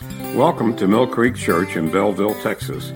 Welcome 0.00 0.76
to 0.76 0.86
Mill 0.86 1.06
Creek 1.06 1.36
Church 1.36 1.74
in 1.74 1.90
Bellville, 1.90 2.34
Texas, 2.42 2.90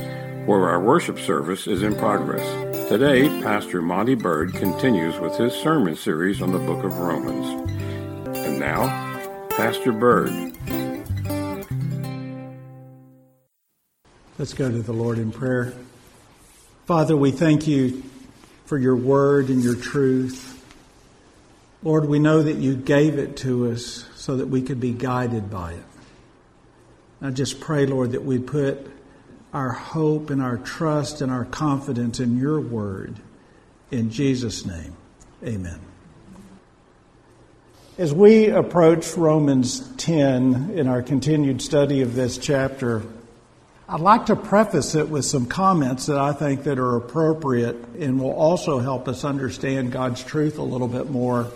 where 0.45 0.69
our 0.69 0.81
worship 0.83 1.19
service 1.19 1.67
is 1.67 1.83
in 1.83 1.95
progress. 1.95 2.47
Today, 2.91 3.27
Pastor 3.41 3.81
Monty 3.81 4.15
Bird 4.15 4.53
continues 4.53 5.19
with 5.19 5.35
his 5.37 5.55
sermon 5.55 5.97
series 5.97 6.43
on 6.43 6.53
the 6.53 6.59
book 6.59 6.85
of 6.85 6.99
Romans. 6.99 7.71
And 8.37 8.61
now, 8.61 8.87
Pastor 9.49 9.93
Bird. 9.93 10.31
Let's 14.39 14.53
go 14.53 14.71
to 14.71 14.83
the 14.83 14.93
Lord 14.93 15.19
in 15.19 15.33
prayer. 15.33 15.73
Father, 16.85 17.17
we 17.17 17.31
thank 17.31 17.67
you 17.67 18.03
for 18.67 18.77
your 18.77 18.97
word 18.97 19.49
and 19.49 19.63
your 19.63 19.77
truth. 19.77 20.63
Lord, 21.83 22.05
we 22.05 22.19
know 22.19 22.43
that 22.43 22.57
you 22.57 22.77
gave 22.77 23.19
it 23.19 23.39
to 23.39 23.71
us 23.71 24.05
so 24.17 24.37
that 24.37 24.49
we 24.49 24.61
could 24.61 24.81
be 24.81 24.93
guided 24.93 25.51
by 25.51 25.73
it. 25.73 25.85
I 27.23 27.31
just 27.31 27.61
pray, 27.61 27.87
Lord, 27.87 28.13
that 28.13 28.25
we 28.25 28.39
put 28.39 28.87
our 29.53 29.71
hope 29.71 30.31
and 30.31 30.41
our 30.41 30.57
trust 30.57 31.21
and 31.21 31.31
our 31.31 31.45
confidence 31.45 32.19
in 32.21 32.39
your 32.39 32.61
word. 32.61 33.17
In 33.91 34.11
Jesus' 34.11 34.65
name, 34.65 34.97
amen. 35.45 35.81
As 37.99 38.15
we 38.15 38.49
approach 38.49 39.17
Romans 39.17 39.81
10 39.99 40.71
in 40.75 40.89
our 40.89 41.03
continued 41.03 41.61
study 41.61 42.01
of 42.01 42.15
this 42.15 42.39
chapter, 42.39 43.03
I'd 43.87 44.01
like 44.01 44.27
to 44.27 44.37
preface 44.37 44.95
it 44.95 45.11
with 45.11 45.27
some 45.27 45.45
comments 45.45 46.07
that 46.07 46.17
I 46.17 46.33
think 46.33 46.63
that 46.63 46.79
are 46.79 46.97
appropriate 46.97 47.77
and 47.99 48.19
will 48.19 48.33
also 48.33 48.79
help 48.79 49.09
us 49.09 49.25
understand 49.25 49.93
God's 49.93 50.25
truth 50.25 50.57
a 50.59 50.63
little 50.63 50.89
bit 50.89 51.11
more. 51.11 51.49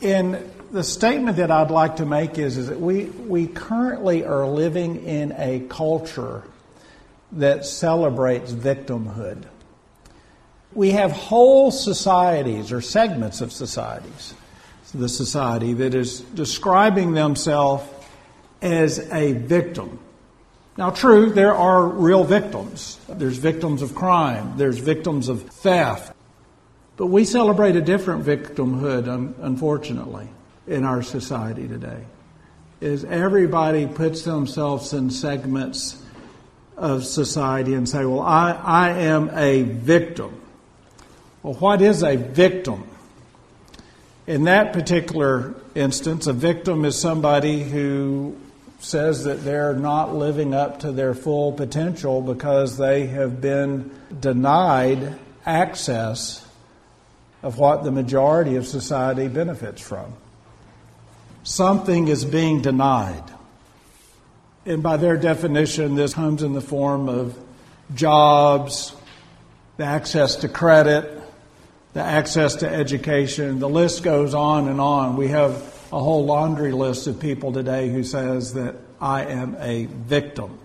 In 0.00 0.48
the 0.70 0.84
statement 0.84 1.36
that 1.38 1.50
I'd 1.50 1.70
like 1.70 1.96
to 1.96 2.06
make 2.06 2.38
is, 2.38 2.56
is 2.56 2.68
that 2.68 2.80
we, 2.80 3.04
we 3.04 3.46
currently 3.46 4.24
are 4.24 4.46
living 4.46 5.04
in 5.04 5.32
a 5.32 5.60
culture 5.68 6.42
that 7.32 7.64
celebrates 7.64 8.52
victimhood. 8.52 9.44
We 10.72 10.90
have 10.90 11.12
whole 11.12 11.70
societies 11.70 12.72
or 12.72 12.80
segments 12.80 13.40
of 13.40 13.52
societies, 13.52 14.34
the 14.94 15.08
society 15.08 15.72
that 15.74 15.94
is 15.94 16.20
describing 16.20 17.12
themselves 17.12 17.84
as 18.62 18.98
a 19.12 19.32
victim. 19.32 19.98
Now, 20.76 20.90
true, 20.90 21.30
there 21.30 21.54
are 21.54 21.86
real 21.86 22.24
victims. 22.24 22.98
There's 23.08 23.38
victims 23.38 23.82
of 23.82 23.94
crime, 23.94 24.54
there's 24.56 24.78
victims 24.78 25.28
of 25.28 25.42
theft. 25.42 26.14
But 26.96 27.06
we 27.06 27.24
celebrate 27.24 27.76
a 27.76 27.82
different 27.82 28.24
victimhood, 28.24 29.06
unfortunately 29.42 30.28
in 30.66 30.84
our 30.84 31.02
society 31.02 31.68
today 31.68 32.04
is 32.80 33.04
everybody 33.04 33.86
puts 33.86 34.22
themselves 34.22 34.92
in 34.92 35.10
segments 35.10 36.02
of 36.76 37.04
society 37.04 37.74
and 37.74 37.88
say, 37.88 38.04
well, 38.04 38.20
I, 38.20 38.52
I 38.52 38.90
am 38.90 39.30
a 39.32 39.62
victim. 39.62 40.40
Well, 41.42 41.54
what 41.54 41.80
is 41.80 42.02
a 42.02 42.16
victim? 42.16 42.86
In 44.26 44.44
that 44.44 44.72
particular 44.72 45.54
instance, 45.74 46.26
a 46.26 46.32
victim 46.32 46.84
is 46.84 46.98
somebody 46.98 47.62
who 47.62 48.36
says 48.80 49.24
that 49.24 49.42
they're 49.42 49.74
not 49.74 50.14
living 50.14 50.52
up 50.52 50.80
to 50.80 50.92
their 50.92 51.14
full 51.14 51.52
potential 51.52 52.20
because 52.20 52.76
they 52.76 53.06
have 53.06 53.40
been 53.40 53.90
denied 54.20 55.18
access 55.46 56.46
of 57.42 57.58
what 57.58 57.84
the 57.84 57.90
majority 57.90 58.56
of 58.56 58.66
society 58.66 59.28
benefits 59.28 59.80
from 59.80 60.12
something 61.46 62.08
is 62.08 62.24
being 62.24 62.60
denied. 62.60 63.22
And 64.66 64.82
by 64.82 64.96
their 64.96 65.16
definition, 65.16 65.94
this 65.94 66.12
comes 66.12 66.42
in 66.42 66.54
the 66.54 66.60
form 66.60 67.08
of 67.08 67.38
jobs, 67.94 68.92
the 69.76 69.84
access 69.84 70.36
to 70.36 70.48
credit, 70.48 71.22
the 71.94 72.02
access 72.02 72.56
to 72.56 72.68
education. 72.68 73.60
The 73.60 73.68
list 73.68 74.02
goes 74.02 74.34
on 74.34 74.68
and 74.68 74.80
on. 74.80 75.16
We 75.16 75.28
have 75.28 75.52
a 75.92 76.00
whole 76.00 76.24
laundry 76.24 76.72
list 76.72 77.06
of 77.06 77.20
people 77.20 77.52
today 77.52 77.90
who 77.90 78.02
says 78.02 78.54
that 78.54 78.74
I 79.00 79.26
am 79.26 79.56
a 79.60 79.84
victim. 79.86 80.58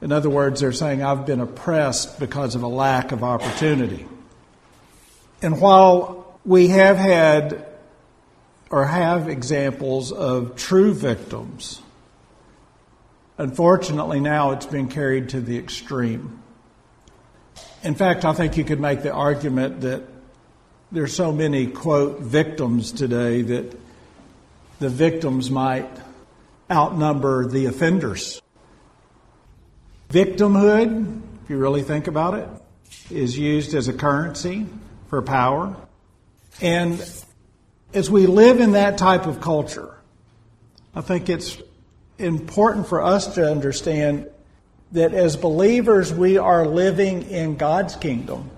In 0.00 0.12
other 0.12 0.30
words, 0.30 0.60
they're 0.60 0.72
saying 0.72 1.02
I've 1.02 1.26
been 1.26 1.40
oppressed 1.40 2.20
because 2.20 2.54
of 2.54 2.62
a 2.62 2.68
lack 2.68 3.10
of 3.10 3.24
opportunity. 3.24 4.06
And 5.42 5.60
while 5.60 6.38
we 6.44 6.68
have 6.68 6.96
had 6.96 7.66
or 8.70 8.86
have 8.86 9.28
examples 9.28 10.12
of 10.12 10.56
true 10.56 10.94
victims. 10.94 11.82
Unfortunately, 13.36 14.20
now 14.20 14.52
it's 14.52 14.66
been 14.66 14.88
carried 14.88 15.30
to 15.30 15.40
the 15.40 15.58
extreme. 15.58 16.40
In 17.82 17.94
fact, 17.94 18.24
I 18.24 18.32
think 18.32 18.56
you 18.56 18.64
could 18.64 18.80
make 18.80 19.02
the 19.02 19.12
argument 19.12 19.80
that 19.80 20.02
there's 20.92 21.14
so 21.14 21.32
many, 21.32 21.66
quote, 21.66 22.20
victims 22.20 22.92
today 22.92 23.42
that 23.42 23.78
the 24.78 24.88
victims 24.88 25.50
might 25.50 25.88
outnumber 26.70 27.46
the 27.46 27.66
offenders. 27.66 28.40
Victimhood, 30.10 31.22
if 31.44 31.50
you 31.50 31.56
really 31.56 31.82
think 31.82 32.06
about 32.06 32.34
it, 32.34 32.48
is 33.10 33.38
used 33.38 33.74
as 33.74 33.88
a 33.88 33.92
currency 33.92 34.66
for 35.08 35.22
power. 35.22 35.76
And 36.60 37.00
as 37.92 38.10
we 38.10 38.26
live 38.26 38.60
in 38.60 38.72
that 38.72 38.98
type 38.98 39.26
of 39.26 39.40
culture, 39.40 39.96
I 40.94 41.00
think 41.00 41.28
it's 41.28 41.58
important 42.18 42.88
for 42.88 43.02
us 43.02 43.34
to 43.34 43.50
understand 43.50 44.28
that 44.92 45.14
as 45.14 45.36
believers, 45.36 46.12
we 46.12 46.38
are 46.38 46.66
living 46.66 47.30
in 47.30 47.56
God's 47.56 47.96
kingdom. 47.96 48.50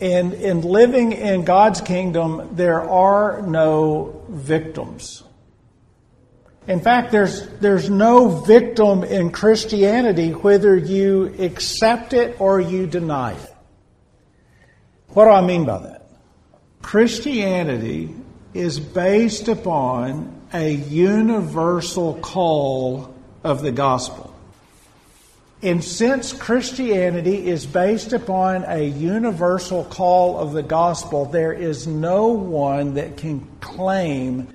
And 0.00 0.32
in 0.32 0.62
living 0.62 1.12
in 1.12 1.44
God's 1.44 1.80
kingdom, 1.80 2.50
there 2.52 2.80
are 2.80 3.42
no 3.42 4.24
victims. 4.28 5.22
In 6.66 6.80
fact, 6.80 7.10
there's, 7.10 7.48
there's 7.58 7.88
no 7.88 8.28
victim 8.28 9.02
in 9.02 9.30
Christianity 9.30 10.30
whether 10.32 10.76
you 10.76 11.34
accept 11.38 12.12
it 12.12 12.40
or 12.40 12.60
you 12.60 12.86
deny 12.86 13.32
it. 13.32 13.54
What 15.08 15.24
do 15.24 15.30
I 15.30 15.40
mean 15.40 15.64
by 15.64 15.78
that? 15.78 15.97
Christianity 16.82 18.14
is 18.54 18.80
based 18.80 19.48
upon 19.48 20.34
a 20.52 20.70
universal 20.70 22.14
call 22.14 23.14
of 23.44 23.62
the 23.62 23.72
gospel. 23.72 24.34
And 25.60 25.82
since 25.82 26.32
Christianity 26.32 27.48
is 27.48 27.66
based 27.66 28.12
upon 28.12 28.64
a 28.64 28.80
universal 28.88 29.84
call 29.84 30.38
of 30.38 30.52
the 30.52 30.62
gospel, 30.62 31.24
there 31.24 31.52
is 31.52 31.86
no 31.86 32.28
one 32.28 32.94
that 32.94 33.16
can 33.16 33.44
claim 33.60 34.48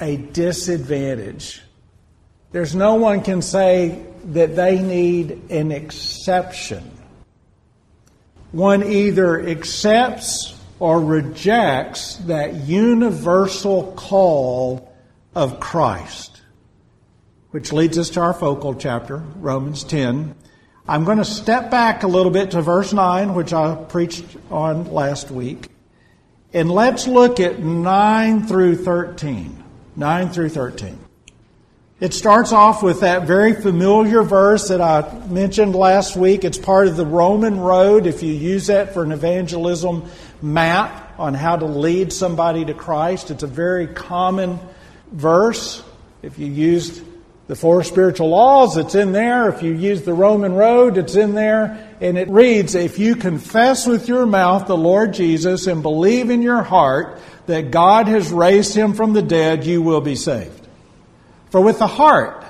a 0.00 0.16
disadvantage. 0.16 1.62
There's 2.52 2.76
no 2.76 2.94
one 2.94 3.22
can 3.22 3.42
say 3.42 4.06
that 4.26 4.54
they 4.54 4.80
need 4.80 5.50
an 5.50 5.72
exception. 5.72 6.90
One 8.52 8.84
either 8.84 9.44
accepts 9.46 10.55
or 10.78 11.00
rejects 11.00 12.16
that 12.26 12.54
universal 12.54 13.92
call 13.96 14.92
of 15.34 15.60
Christ. 15.60 16.42
Which 17.50 17.72
leads 17.72 17.96
us 17.96 18.10
to 18.10 18.20
our 18.20 18.34
focal 18.34 18.74
chapter, 18.74 19.18
Romans 19.36 19.84
10. 19.84 20.34
I'm 20.88 21.04
going 21.04 21.18
to 21.18 21.24
step 21.24 21.70
back 21.70 22.02
a 22.02 22.06
little 22.08 22.30
bit 22.30 22.52
to 22.52 22.62
verse 22.62 22.92
9, 22.92 23.34
which 23.34 23.52
I 23.52 23.74
preached 23.74 24.24
on 24.50 24.92
last 24.92 25.30
week. 25.30 25.70
And 26.52 26.70
let's 26.70 27.06
look 27.06 27.40
at 27.40 27.58
9 27.58 28.46
through 28.46 28.76
13. 28.76 29.64
9 29.96 30.28
through 30.30 30.50
13. 30.50 30.98
It 31.98 32.12
starts 32.12 32.52
off 32.52 32.82
with 32.82 33.00
that 33.00 33.26
very 33.26 33.54
familiar 33.54 34.22
verse 34.22 34.68
that 34.68 34.82
I 34.82 35.26
mentioned 35.28 35.74
last 35.74 36.14
week. 36.14 36.44
It's 36.44 36.58
part 36.58 36.88
of 36.88 36.96
the 36.96 37.06
Roman 37.06 37.58
road. 37.58 38.06
If 38.06 38.22
you 38.22 38.34
use 38.34 38.66
that 38.66 38.92
for 38.92 39.02
an 39.02 39.12
evangelism 39.12 40.04
map 40.42 41.18
on 41.18 41.34
how 41.34 41.56
to 41.56 41.66
lead 41.66 42.12
somebody 42.12 42.64
to 42.64 42.74
Christ. 42.74 43.30
It's 43.30 43.42
a 43.42 43.48
very 43.48 43.86
common 43.86 44.58
verse. 45.10 45.82
If 46.22 46.38
you 46.38 46.46
used 46.46 47.02
the 47.46 47.56
four 47.56 47.84
spiritual 47.84 48.30
laws, 48.30 48.76
it's 48.76 48.94
in 48.94 49.12
there. 49.12 49.48
If 49.48 49.62
you 49.62 49.72
use 49.72 50.02
the 50.02 50.12
Roman 50.12 50.54
road, 50.54 50.98
it's 50.98 51.14
in 51.14 51.34
there. 51.34 51.94
And 52.00 52.18
it 52.18 52.28
reads, 52.28 52.74
If 52.74 52.98
you 52.98 53.16
confess 53.16 53.86
with 53.86 54.08
your 54.08 54.26
mouth 54.26 54.66
the 54.66 54.76
Lord 54.76 55.14
Jesus 55.14 55.66
and 55.66 55.82
believe 55.82 56.30
in 56.30 56.42
your 56.42 56.62
heart 56.62 57.20
that 57.46 57.70
God 57.70 58.08
has 58.08 58.32
raised 58.32 58.74
him 58.74 58.94
from 58.94 59.12
the 59.12 59.22
dead, 59.22 59.64
you 59.64 59.80
will 59.80 60.00
be 60.00 60.16
saved. 60.16 60.66
For 61.50 61.60
with 61.60 61.78
the 61.78 61.86
heart 61.86 62.44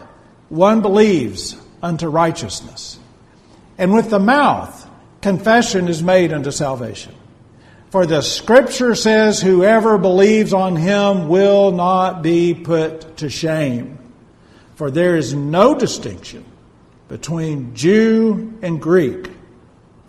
one 0.49 0.81
believes 0.81 1.56
unto 1.82 2.09
righteousness, 2.09 2.99
and 3.79 3.93
with 3.93 4.11
the 4.11 4.19
mouth 4.19 4.89
confession 5.21 5.89
is 5.89 6.03
made 6.03 6.32
unto 6.32 6.50
salvation. 6.50 7.15
For 7.96 8.04
the 8.04 8.20
scripture 8.20 8.94
says, 8.94 9.40
Whoever 9.40 9.96
believes 9.96 10.52
on 10.52 10.76
him 10.76 11.28
will 11.28 11.72
not 11.72 12.20
be 12.20 12.52
put 12.52 13.16
to 13.16 13.31
shame. 13.31 13.98
For 14.75 14.90
there 14.90 15.16
is 15.16 15.32
no 15.32 15.75
distinction 15.75 16.44
between 17.08 17.75
Jew 17.75 18.58
and 18.60 18.82
Greek. 18.82 19.31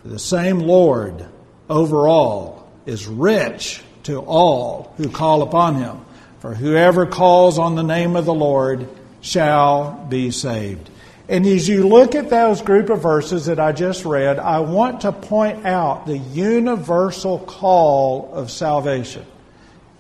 For 0.02 0.10
the 0.10 0.20
same 0.20 0.60
Lord 0.60 1.28
over 1.70 2.10
all 2.10 2.70
is 2.86 3.08
rich 3.08 3.82
to 4.04 4.20
all 4.20 4.94
who 4.98 5.08
call 5.08 5.42
upon 5.42 5.76
him. 5.76 6.04
For 6.40 6.54
whoever 6.54 7.06
calls 7.06 7.58
on 7.58 7.76
the 7.76 7.84
name 7.84 8.18
of 8.18 8.26
the 8.26 8.34
Lord 8.34 8.90
shall 9.22 9.94
be 10.10 10.32
saved. 10.32 10.90
And 11.30 11.46
as 11.46 11.68
you 11.68 11.88
look 11.88 12.16
at 12.16 12.30
those 12.30 12.62
group 12.62 12.90
of 12.90 13.02
verses 13.02 13.48
that 13.48 13.60
I 13.60 13.74
just 13.74 14.06
read, 14.06 14.40
I 14.40 14.62
want 14.62 15.02
to 15.02 15.12
point 15.12 15.66
out 15.66 16.06
the 16.06 16.18
universal 16.18 17.40
call 17.40 18.34
of 18.34 18.50
salvation. 18.50 19.26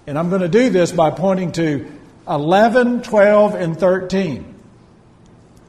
And 0.05 0.17
I'm 0.17 0.29
going 0.29 0.41
to 0.41 0.47
do 0.47 0.69
this 0.69 0.93
by 0.93 1.11
pointing 1.11 1.51
to 1.53 1.91
11, 2.29 3.01
12, 3.01 3.55
and 3.55 3.77
13. 3.77 4.55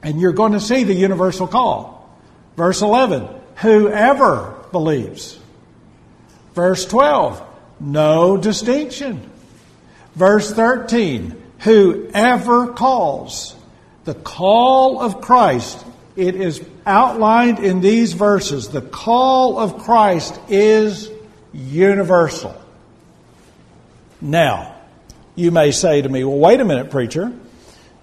And 0.05 0.21
you're 0.21 0.33
going 0.33 0.53
to 0.53 0.61
see 0.61 0.85
the 0.85 0.95
universal 0.95 1.49
call. 1.49 2.09
Verse 2.57 2.81
11, 2.81 3.29
whoever 3.57 4.55
believes. 4.71 5.39
Verse 6.55 6.85
12, 6.87 7.45
no 7.81 8.37
distinction. 8.37 9.29
Verse 10.15 10.53
13, 10.53 11.41
whoever 11.61 12.73
calls 12.75 13.57
the 14.09 14.15
call 14.15 15.03
of 15.03 15.21
Christ, 15.21 15.85
it 16.17 16.35
is 16.35 16.65
outlined 16.87 17.59
in 17.59 17.83
these 17.83 18.15
verses. 18.15 18.71
The 18.71 18.81
call 18.81 19.59
of 19.59 19.81
Christ 19.81 20.41
is 20.49 21.11
universal. 21.53 22.59
Now, 24.23 24.75
you 25.35 25.51
may 25.51 25.73
say 25.73 26.01
to 26.01 26.09
me, 26.09 26.25
well, 26.25 26.39
wait 26.39 26.59
a 26.59 26.65
minute, 26.65 26.91
preacher. 26.91 27.31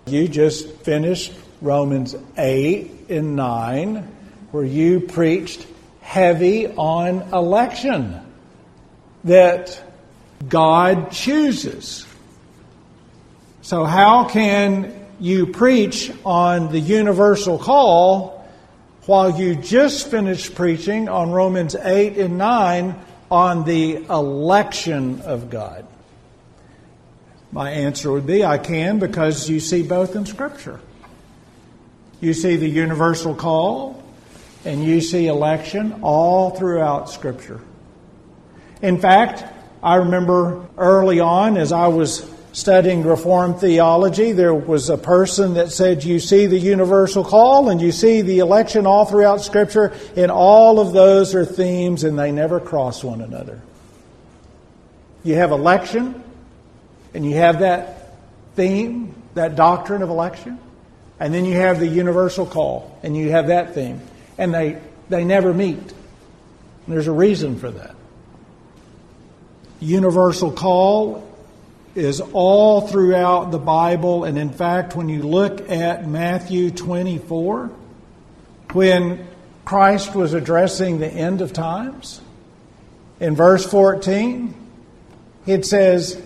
You 0.06 0.28
just 0.28 0.70
finished 0.82 1.34
Romans 1.60 2.16
8 2.38 3.10
and 3.10 3.36
9, 3.36 3.96
where 4.52 4.64
you 4.64 5.00
preached 5.00 5.66
heavy 6.02 6.68
on 6.68 7.34
election, 7.34 8.22
that 9.24 9.82
God 10.48 11.12
chooses. 11.12 12.06
So, 13.64 13.86
how 13.86 14.30
can 14.30 15.05
you 15.20 15.48
preach 15.48 16.12
on 16.26 16.72
the 16.72 16.80
universal 16.80 17.58
call 17.58 18.48
while 19.06 19.40
you 19.40 19.56
just 19.56 20.10
finished 20.10 20.56
preaching 20.56 21.10
on 21.10 21.32
Romans 21.32 21.76
8 21.76 22.18
and 22.18 22.38
9 22.38 22.96
on 23.32 23.66
the 23.66 23.98
election 24.06 25.22
of 25.22 25.50
God? 25.50 25.88
My 27.52 27.72
answer 27.72 28.12
would 28.12 28.28
be 28.28 28.44
I 28.44 28.58
can 28.58 29.00
because 29.00 29.50
you 29.50 29.60
see 29.60 29.84
both 29.84 30.16
in 30.16 30.26
Scripture. 30.26 30.80
You 32.20 32.34
see 32.34 32.58
the 32.58 32.68
universal 32.68 33.36
call 33.36 34.04
and 34.66 34.84
you 34.84 35.00
see 35.00 35.28
election 35.28 36.00
all 36.02 36.50
throughout 36.50 37.10
Scripture. 37.10 37.62
In 38.82 39.00
fact, 39.00 39.44
I 39.82 39.96
remember 39.96 40.66
early 40.78 41.20
on 41.20 41.58
as 41.58 41.72
I 41.72 41.88
was 41.88 42.20
studying 42.56 43.04
Reformed 43.04 43.60
theology, 43.60 44.32
there 44.32 44.54
was 44.54 44.90
a 44.90 44.98
person 44.98 45.56
that 45.56 45.74
said, 45.74 46.06
You 46.06 46.22
see 46.22 46.46
the 46.46 46.58
universal 46.58 47.26
call 47.26 47.70
and 47.70 47.82
you 47.82 47.92
see 47.92 48.22
the 48.22 48.40
election 48.40 48.88
all 48.88 49.04
throughout 49.04 49.42
Scripture, 49.42 49.94
and 50.16 50.32
all 50.32 50.80
of 50.80 50.94
those 50.94 51.36
are 51.36 51.44
themes 51.44 52.06
and 52.06 52.18
they 52.18 52.32
never 52.32 52.62
cross 52.62 53.04
one 53.04 53.20
another. 53.20 53.62
You 55.26 55.36
have 55.36 55.52
election, 55.52 56.24
and 57.14 57.26
you 57.26 57.36
have 57.36 57.60
that 57.60 58.16
theme, 58.56 59.14
that 59.34 59.58
doctrine 59.58 60.02
of 60.02 60.10
election, 60.10 60.58
and 61.20 61.34
then 61.34 61.44
you 61.44 61.56
have 61.56 61.80
the 61.80 61.88
universal 61.88 62.46
call, 62.46 62.98
and 63.04 63.18
you 63.18 63.32
have 63.32 63.48
that 63.48 63.76
theme, 63.76 64.00
and 64.38 64.54
they, 64.54 64.82
they 65.10 65.26
never 65.26 65.54
meet. 65.54 65.78
And 65.78 65.94
there's 66.88 67.08
a 67.08 67.12
reason 67.12 67.60
for 67.60 67.70
that. 67.72 67.96
Universal 69.82 70.52
call 70.54 71.35
is 71.96 72.20
all 72.20 72.82
throughout 72.82 73.52
the 73.52 73.58
Bible. 73.58 74.26
And 74.26 74.38
in 74.38 74.52
fact, 74.52 74.96
when 74.96 75.10
you 75.10 75.24
look 75.24 75.70
at 75.70 76.08
Matthew 76.08 76.70
24, 76.70 77.72
when 78.74 79.28
Christ 79.64 80.14
was 80.14 80.34
addressing 80.34 81.00
the 81.00 81.08
end 81.08 81.42
of 81.42 81.54
times, 81.54 82.22
in 83.20 83.36
verse 83.36 83.66
14, 83.66 84.54
it 85.46 85.66
says, 85.66 86.22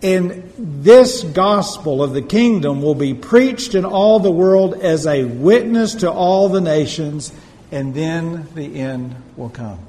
In 0.00 0.52
this 0.56 1.24
gospel 1.24 2.02
of 2.02 2.12
the 2.12 2.22
kingdom 2.22 2.80
will 2.80 2.94
be 2.94 3.12
preached 3.12 3.74
in 3.74 3.84
all 3.84 4.20
the 4.20 4.30
world 4.30 4.74
as 4.74 5.06
a 5.06 5.24
witness 5.24 5.96
to 5.96 6.10
all 6.10 6.48
the 6.48 6.60
nations, 6.60 7.32
and 7.72 7.92
then 7.92 8.46
the 8.54 8.76
end 8.76 9.16
will 9.36 9.50
come. 9.50 9.80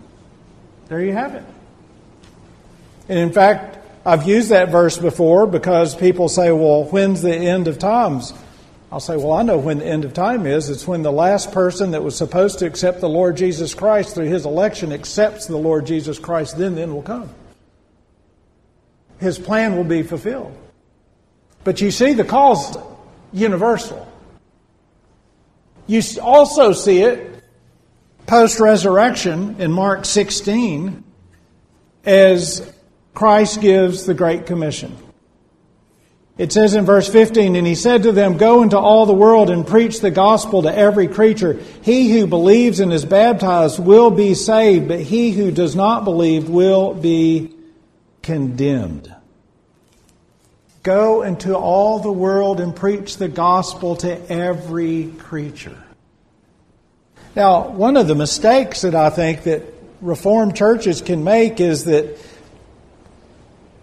There 0.87 1.01
you 1.01 1.13
have 1.13 1.35
it. 1.35 1.43
And 3.09 3.19
in 3.19 3.31
fact, 3.31 3.77
I've 4.05 4.27
used 4.27 4.49
that 4.49 4.69
verse 4.69 4.97
before 4.97 5.47
because 5.47 5.95
people 5.95 6.27
say, 6.27 6.51
well, 6.51 6.83
when's 6.83 7.21
the 7.21 7.33
end 7.33 7.67
of 7.67 7.79
times? 7.79 8.33
I'll 8.91 8.99
say, 8.99 9.15
well, 9.15 9.31
I 9.31 9.43
know 9.43 9.57
when 9.57 9.79
the 9.79 9.87
end 9.87 10.05
of 10.05 10.13
time 10.13 10.45
is. 10.45 10.69
It's 10.69 10.85
when 10.85 11.01
the 11.01 11.11
last 11.11 11.51
person 11.51 11.91
that 11.91 12.03
was 12.03 12.15
supposed 12.15 12.59
to 12.59 12.65
accept 12.65 12.99
the 12.99 13.09
Lord 13.09 13.37
Jesus 13.37 13.73
Christ 13.73 14.13
through 14.13 14.27
his 14.27 14.45
election 14.45 14.91
accepts 14.91 15.47
the 15.47 15.57
Lord 15.57 15.85
Jesus 15.85 16.19
Christ, 16.19 16.57
then 16.57 16.75
the 16.75 16.81
end 16.81 16.93
will 16.93 17.01
come. 17.01 17.29
His 19.19 19.39
plan 19.39 19.77
will 19.77 19.83
be 19.85 20.03
fulfilled. 20.03 20.55
But 21.63 21.79
you 21.79 21.89
see, 21.89 22.13
the 22.13 22.25
call's 22.25 22.77
universal. 23.31 24.07
You 25.87 26.01
also 26.21 26.73
see 26.73 27.01
it 27.01 27.43
post 28.27 28.59
resurrection 28.59 29.59
in 29.59 29.71
Mark 29.71 30.05
16 30.05 31.03
as 32.05 32.73
Christ 33.13 33.61
gives 33.61 34.05
the 34.05 34.13
Great 34.13 34.45
Commission. 34.45 34.97
It 36.35 36.51
says 36.51 36.73
in 36.73 36.85
verse 36.85 37.07
15, 37.07 37.55
And 37.55 37.67
he 37.67 37.75
said 37.75 38.03
to 38.03 38.11
them, 38.11 38.37
Go 38.37 38.63
into 38.63 38.77
all 38.77 39.05
the 39.05 39.13
world 39.13 39.51
and 39.51 39.67
preach 39.67 39.99
the 39.99 40.09
gospel 40.09 40.63
to 40.63 40.75
every 40.75 41.07
creature. 41.07 41.59
He 41.83 42.11
who 42.11 42.25
believes 42.25 42.79
and 42.79 42.91
is 42.91 43.05
baptized 43.05 43.77
will 43.77 44.09
be 44.09 44.33
saved, 44.33 44.87
but 44.87 44.99
he 44.99 45.31
who 45.31 45.51
does 45.51 45.75
not 45.75 46.05
believe 46.05 46.49
will 46.49 46.95
be 46.95 47.53
condemned. 48.23 49.13
Go 50.81 51.21
into 51.21 51.55
all 51.55 51.99
the 51.99 52.11
world 52.11 52.59
and 52.59 52.75
preach 52.75 53.17
the 53.17 53.29
gospel 53.29 53.95
to 53.97 54.31
every 54.31 55.13
creature. 55.19 55.77
Now, 57.35 57.69
one 57.69 57.95
of 57.95 58.07
the 58.07 58.15
mistakes 58.15 58.81
that 58.81 58.95
I 58.95 59.09
think 59.09 59.43
that 59.43 59.63
Reformed 60.01 60.55
churches 60.57 61.01
can 61.01 61.23
make 61.23 61.61
is 61.61 61.85
that 61.85 62.19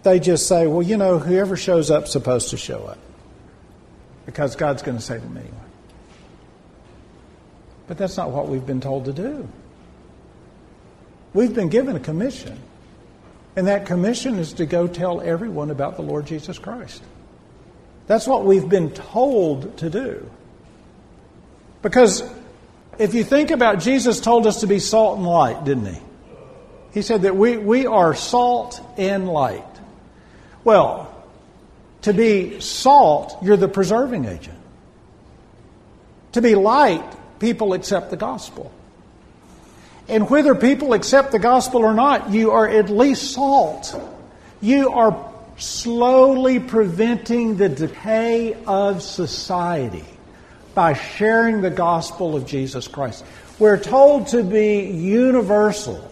they 0.03 0.19
just 0.19 0.47
say, 0.47 0.67
well, 0.67 0.81
you 0.81 0.97
know, 0.97 1.19
whoever 1.19 1.55
shows 1.55 1.91
up 1.91 2.05
is 2.05 2.11
supposed 2.11 2.49
to 2.49 2.57
show 2.57 2.85
up 2.85 2.97
because 4.25 4.55
God's 4.55 4.81
going 4.81 4.97
to 4.97 5.03
save 5.03 5.21
them 5.21 5.37
anyway. 5.37 5.53
But 7.87 7.97
that's 7.97 8.17
not 8.17 8.31
what 8.31 8.47
we've 8.47 8.65
been 8.65 8.81
told 8.81 9.05
to 9.05 9.13
do. 9.13 9.47
We've 11.33 11.53
been 11.53 11.69
given 11.69 11.95
a 11.95 11.99
commission, 11.99 12.57
and 13.55 13.67
that 13.67 13.85
commission 13.85 14.37
is 14.37 14.53
to 14.53 14.65
go 14.65 14.87
tell 14.87 15.21
everyone 15.21 15.69
about 15.69 15.97
the 15.97 16.01
Lord 16.01 16.25
Jesus 16.25 16.57
Christ. 16.57 17.03
That's 18.07 18.27
what 18.27 18.45
we've 18.45 18.67
been 18.67 18.91
told 18.91 19.77
to 19.77 19.89
do. 19.89 20.29
Because 21.81 22.23
if 22.97 23.13
you 23.13 23.23
think 23.23 23.51
about 23.51 23.79
Jesus 23.79 24.19
told 24.19 24.45
us 24.47 24.61
to 24.61 24.67
be 24.67 24.79
salt 24.79 25.17
and 25.17 25.25
light, 25.25 25.63
didn't 25.63 25.85
he? 25.85 26.01
He 26.93 27.01
said 27.01 27.21
that 27.23 27.35
we, 27.35 27.57
we 27.57 27.87
are 27.87 28.13
salt 28.13 28.81
and 28.97 29.27
light. 29.27 29.63
Well, 30.63 31.13
to 32.03 32.13
be 32.13 32.59
salt, 32.59 33.37
you're 33.41 33.57
the 33.57 33.67
preserving 33.67 34.25
agent. 34.25 34.57
To 36.33 36.41
be 36.41 36.55
light, 36.55 37.03
people 37.39 37.73
accept 37.73 38.09
the 38.09 38.17
gospel. 38.17 38.71
And 40.07 40.29
whether 40.29 40.55
people 40.55 40.93
accept 40.93 41.31
the 41.31 41.39
gospel 41.39 41.81
or 41.81 41.93
not, 41.93 42.31
you 42.31 42.51
are 42.51 42.67
at 42.67 42.89
least 42.89 43.33
salt. 43.33 43.99
You 44.61 44.91
are 44.91 45.31
slowly 45.57 46.59
preventing 46.59 47.57
the 47.57 47.69
decay 47.69 48.55
of 48.65 49.01
society 49.01 50.05
by 50.73 50.93
sharing 50.93 51.61
the 51.61 51.69
gospel 51.69 52.35
of 52.35 52.45
Jesus 52.45 52.87
Christ. 52.87 53.23
We're 53.59 53.79
told 53.79 54.27
to 54.27 54.43
be 54.43 54.85
universal. 54.85 56.07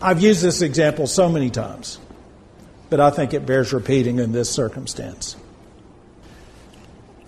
I've 0.00 0.22
used 0.22 0.42
this 0.42 0.62
example 0.62 1.06
so 1.06 1.28
many 1.28 1.50
times 1.50 1.98
but 2.90 3.00
I 3.00 3.10
think 3.10 3.34
it 3.34 3.46
bears 3.46 3.72
repeating 3.72 4.18
in 4.18 4.32
this 4.32 4.50
circumstance. 4.50 5.36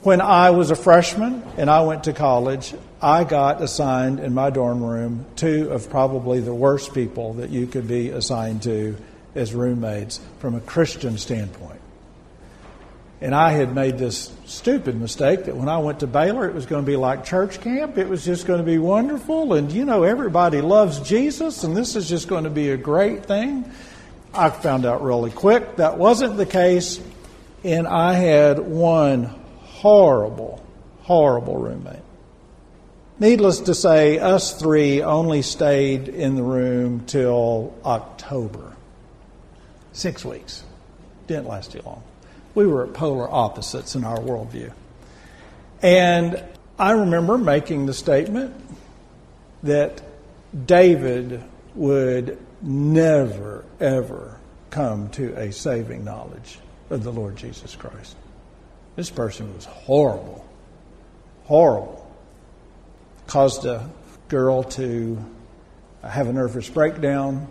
When 0.02 0.22
I 0.22 0.50
was 0.50 0.70
a 0.70 0.76
freshman 0.76 1.42
and 1.58 1.68
I 1.68 1.82
went 1.82 2.04
to 2.04 2.14
college, 2.14 2.74
I 3.02 3.24
got 3.24 3.60
assigned 3.60 4.18
in 4.18 4.32
my 4.32 4.48
dorm 4.48 4.82
room 4.82 5.26
two 5.36 5.70
of 5.70 5.90
probably 5.90 6.40
the 6.40 6.54
worst 6.54 6.94
people 6.94 7.34
that 7.34 7.50
you 7.50 7.66
could 7.66 7.86
be 7.86 8.08
assigned 8.08 8.62
to 8.62 8.96
as 9.34 9.54
roommates 9.54 10.20
from 10.38 10.54
a 10.54 10.60
Christian 10.60 11.18
standpoint. 11.18 11.80
And 13.20 13.34
I 13.34 13.50
had 13.50 13.74
made 13.74 13.98
this 13.98 14.32
stupid 14.46 14.98
mistake 14.98 15.44
that 15.44 15.54
when 15.54 15.68
I 15.68 15.76
went 15.78 16.00
to 16.00 16.06
Baylor, 16.06 16.48
it 16.48 16.54
was 16.54 16.64
going 16.64 16.82
to 16.82 16.90
be 16.90 16.96
like 16.96 17.26
church 17.26 17.60
camp. 17.60 17.98
It 17.98 18.08
was 18.08 18.24
just 18.24 18.46
going 18.46 18.60
to 18.60 18.64
be 18.64 18.78
wonderful. 18.78 19.52
And, 19.52 19.70
you 19.70 19.84
know, 19.84 20.04
everybody 20.04 20.62
loves 20.62 21.00
Jesus, 21.00 21.62
and 21.62 21.76
this 21.76 21.96
is 21.96 22.08
just 22.08 22.28
going 22.28 22.44
to 22.44 22.50
be 22.50 22.70
a 22.70 22.78
great 22.78 23.26
thing. 23.26 23.70
I 24.32 24.50
found 24.50 24.86
out 24.86 25.02
really 25.02 25.30
quick 25.30 25.76
that 25.76 25.98
wasn't 25.98 26.36
the 26.36 26.46
case. 26.46 27.00
And 27.62 27.86
I 27.86 28.14
had 28.14 28.58
one 28.58 29.24
horrible, 29.58 30.64
horrible 31.02 31.56
roommate. 31.56 32.02
Needless 33.18 33.60
to 33.60 33.74
say, 33.74 34.18
us 34.18 34.58
three 34.58 35.02
only 35.02 35.42
stayed 35.42 36.08
in 36.08 36.36
the 36.36 36.42
room 36.42 37.04
till 37.06 37.74
October. 37.84 38.74
Six 39.92 40.24
weeks. 40.24 40.62
Didn't 41.26 41.48
last 41.48 41.72
too 41.72 41.82
long. 41.84 42.02
We 42.54 42.66
were 42.66 42.86
at 42.86 42.94
polar 42.94 43.30
opposites 43.30 43.94
in 43.94 44.04
our 44.04 44.18
worldview. 44.18 44.72
And 45.82 46.42
I 46.78 46.92
remember 46.92 47.36
making 47.36 47.86
the 47.86 47.94
statement 47.94 48.54
that 49.62 50.00
David 50.66 51.42
would 51.74 52.38
never, 52.62 53.64
ever 53.80 54.38
come 54.70 55.10
to 55.10 55.34
a 55.38 55.52
saving 55.52 56.04
knowledge 56.04 56.58
of 56.90 57.04
the 57.04 57.12
Lord 57.12 57.36
Jesus 57.36 57.74
Christ. 57.76 58.16
This 58.96 59.10
person 59.10 59.54
was 59.54 59.64
horrible. 59.64 60.46
Horrible. 61.44 62.06
Caused 63.26 63.64
a 63.64 63.88
girl 64.28 64.62
to 64.62 65.18
have 66.02 66.28
a 66.28 66.32
nervous 66.32 66.68
breakdown 66.68 67.46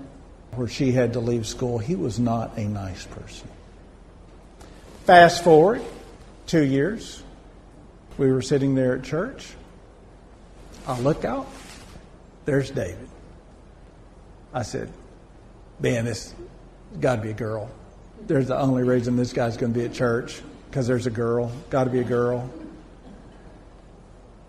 where 0.52 0.68
she 0.68 0.92
had 0.92 1.14
to 1.14 1.20
leave 1.20 1.46
school. 1.46 1.78
He 1.78 1.96
was 1.96 2.20
not 2.20 2.58
a 2.58 2.66
nice 2.66 3.06
person. 3.06 3.48
Fast 5.06 5.44
forward 5.44 5.82
two 6.46 6.64
years, 6.64 7.24
we 8.18 8.32
were 8.32 8.42
sitting 8.42 8.76
there 8.76 8.96
at 8.96 9.04
church. 9.04 9.54
I 10.88 11.00
look 11.00 11.24
out, 11.24 11.48
there's 12.46 12.72
David. 12.72 13.08
I 14.54 14.64
said, 14.64 14.92
Man, 15.80 16.06
this 16.06 16.34
got 17.00 17.18
to 17.18 17.22
be 17.22 17.30
a 17.30 17.34
girl. 17.34 17.70
There's 18.28 18.48
the 18.48 18.58
only 18.58 18.84
reason 18.84 19.16
this 19.16 19.32
guy's 19.32 19.56
going 19.56 19.74
to 19.74 19.80
be 19.80 19.86
at 19.86 19.94
church 19.94 20.42
because 20.70 20.88
there's 20.88 21.08
a 21.08 21.12
girl. 21.12 21.52
Got 21.70 21.86
to 21.86 21.90
be 21.90 22.00
a 22.00 22.04
girl. 22.04 22.50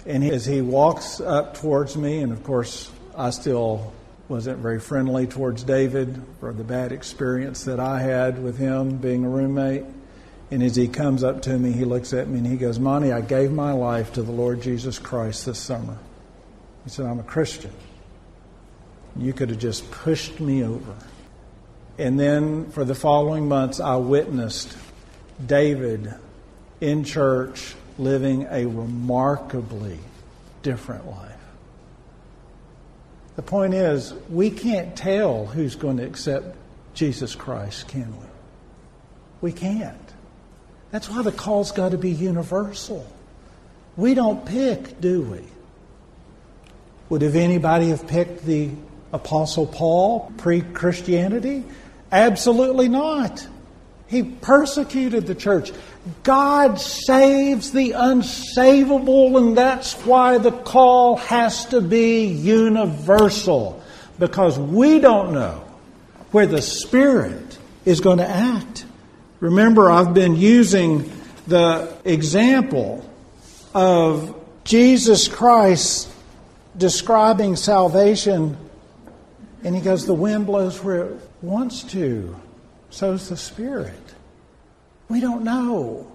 And 0.07 0.25
as 0.25 0.45
he 0.45 0.61
walks 0.61 1.21
up 1.21 1.55
towards 1.55 1.97
me, 1.97 2.19
and 2.19 2.33
of 2.33 2.43
course, 2.43 2.91
I 3.17 3.31
still 3.31 3.93
wasn't 4.29 4.59
very 4.59 4.81
friendly 4.81 5.27
towards 5.27 5.63
David 5.63 6.23
for 6.41 6.53
the 6.53 6.65
bad 6.65 6.93
experience 6.93 7.65
that 7.65 7.79
I 7.79 8.01
had 8.01 8.43
with 8.43 8.59
him 8.59 8.97
being 8.97 9.25
a 9.25 9.29
roommate. 9.29 9.85
And 10.51 10.63
as 10.63 10.75
he 10.75 10.89
comes 10.89 11.23
up 11.23 11.43
to 11.43 11.59
me, 11.59 11.73
he 11.73 11.85
looks 11.85 12.13
at 12.13 12.29
me 12.29 12.39
and 12.39 12.47
he 12.47 12.57
goes, 12.57 12.79
Monty, 12.79 13.13
I 13.13 13.21
gave 13.21 13.53
my 13.53 13.73
life 13.73 14.15
to 14.15 14.23
the 14.23 14.33
Lord 14.33 14.63
Jesus 14.63 14.99
Christ 14.99 15.47
this 15.47 15.59
summer. 15.59 15.97
He 16.85 16.91
said, 16.91 17.07
I'm 17.07 17.21
a 17.21 17.25
Christian. 17.25 17.73
You 19.17 19.33
could 19.33 19.51
have 19.51 19.59
just 19.59 19.89
pushed 19.91 20.41
me 20.41 20.65
over. 20.65 20.95
And 22.01 22.19
then 22.19 22.71
for 22.71 22.83
the 22.83 22.95
following 22.95 23.47
months, 23.47 23.79
I 23.79 23.97
witnessed 23.97 24.75
David 25.45 26.15
in 26.81 27.05
church 27.05 27.75
living 27.99 28.47
a 28.51 28.65
remarkably 28.65 29.99
different 30.63 31.07
life. 31.07 31.37
The 33.37 33.43
point 33.43 33.75
is, 33.75 34.15
we 34.31 34.51
can't 34.51 34.97
tell 34.97 35.45
who's 35.45 35.75
going 35.77 35.99
to 35.99 36.07
accept 36.07 36.57
Jesus 36.95 37.35
Christ, 37.35 37.89
can 37.89 38.11
we? 38.19 38.27
We 39.43 39.53
can't. 39.53 39.99
That's 40.93 41.11
why 41.11 41.21
the 41.21 41.33
call's 41.33 41.71
got 41.71 41.91
to 41.91 41.99
be 41.99 42.13
universal. 42.13 43.07
We 43.99 44.15
don't 44.15 44.47
pick, 44.47 45.03
do 45.03 45.21
we? 45.21 45.43
Would 47.11 47.21
have 47.21 47.37
anybody 47.37 47.91
have 47.91 48.07
picked 48.07 48.47
the 48.47 48.71
Apostle 49.13 49.67
Paul 49.67 50.33
pre 50.39 50.63
Christianity? 50.63 51.63
Absolutely 52.13 52.89
not. 52.89 53.47
He 54.07 54.25
persecuted 54.25 55.27
the 55.27 55.37
church. 55.37 55.71
God 56.25 56.81
saves 56.81 57.71
the 57.71 57.93
unsavable, 57.93 59.39
and 59.39 59.57
that's 59.57 59.95
why 60.05 60.39
the 60.39 60.51
call 60.51 61.17
has 61.17 61.67
to 61.67 61.81
be 61.81 62.25
universal. 62.25 63.81
Because 64.19 64.59
we 64.59 64.99
don't 64.99 65.33
know 65.33 65.65
where 66.33 66.47
the 66.47 66.61
Spirit 66.61 67.59
is 67.85 68.01
going 68.01 68.19
to 68.19 68.29
act. 68.29 68.85
Remember, 69.39 69.91
I've 69.91 70.13
been 70.13 70.35
using 70.35 71.11
the 71.47 71.97
example 72.05 73.09
of 73.73 74.37
Jesus 74.65 75.29
Christ 75.29 76.11
describing 76.77 77.55
salvation, 77.55 78.57
and 79.63 79.75
he 79.75 79.81
goes, 79.81 80.05
The 80.05 80.15
wind 80.15 80.47
blows 80.47 80.83
where 80.83 81.05
it 81.05 81.30
wants 81.43 81.83
to, 81.85 82.37
so 82.91 83.13
is 83.13 83.29
the 83.29 83.37
Spirit. 83.37 84.15
We 85.09 85.21
don't 85.21 85.45
know. 85.45 86.11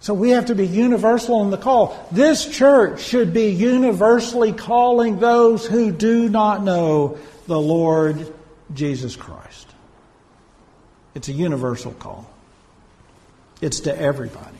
So 0.00 0.12
we 0.12 0.30
have 0.30 0.46
to 0.46 0.54
be 0.54 0.66
universal 0.66 1.42
in 1.42 1.50
the 1.50 1.56
call. 1.56 2.06
This 2.12 2.46
church 2.46 3.00
should 3.00 3.32
be 3.32 3.48
universally 3.48 4.52
calling 4.52 5.18
those 5.18 5.66
who 5.66 5.92
do 5.92 6.28
not 6.28 6.62
know 6.62 7.18
the 7.46 7.58
Lord 7.58 8.32
Jesus 8.74 9.16
Christ. 9.16 9.68
It's 11.14 11.28
a 11.28 11.32
universal 11.32 11.92
call. 11.92 12.28
It's 13.62 13.80
to 13.80 13.98
everybody. 13.98 14.58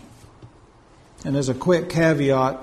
And 1.25 1.37
as 1.37 1.49
a 1.49 1.55
quick 1.55 1.91
caveat, 1.91 2.59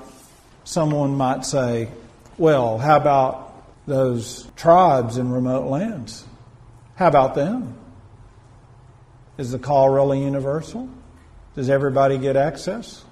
someone 0.63 1.15
might 1.15 1.45
say, 1.45 1.89
well, 2.37 2.77
how 2.77 2.97
about 2.97 3.53
those 3.85 4.47
tribes 4.55 5.17
in 5.17 5.31
remote 5.31 5.67
lands? 5.69 6.23
How 7.01 7.07
about 7.07 7.33
them? 7.33 7.73
Is 9.39 9.49
the 9.49 9.57
call 9.57 9.89
really 9.89 10.23
universal? 10.23 10.87
Does 11.55 11.67
everybody 11.67 12.19
get 12.19 12.37
access? 12.37 13.03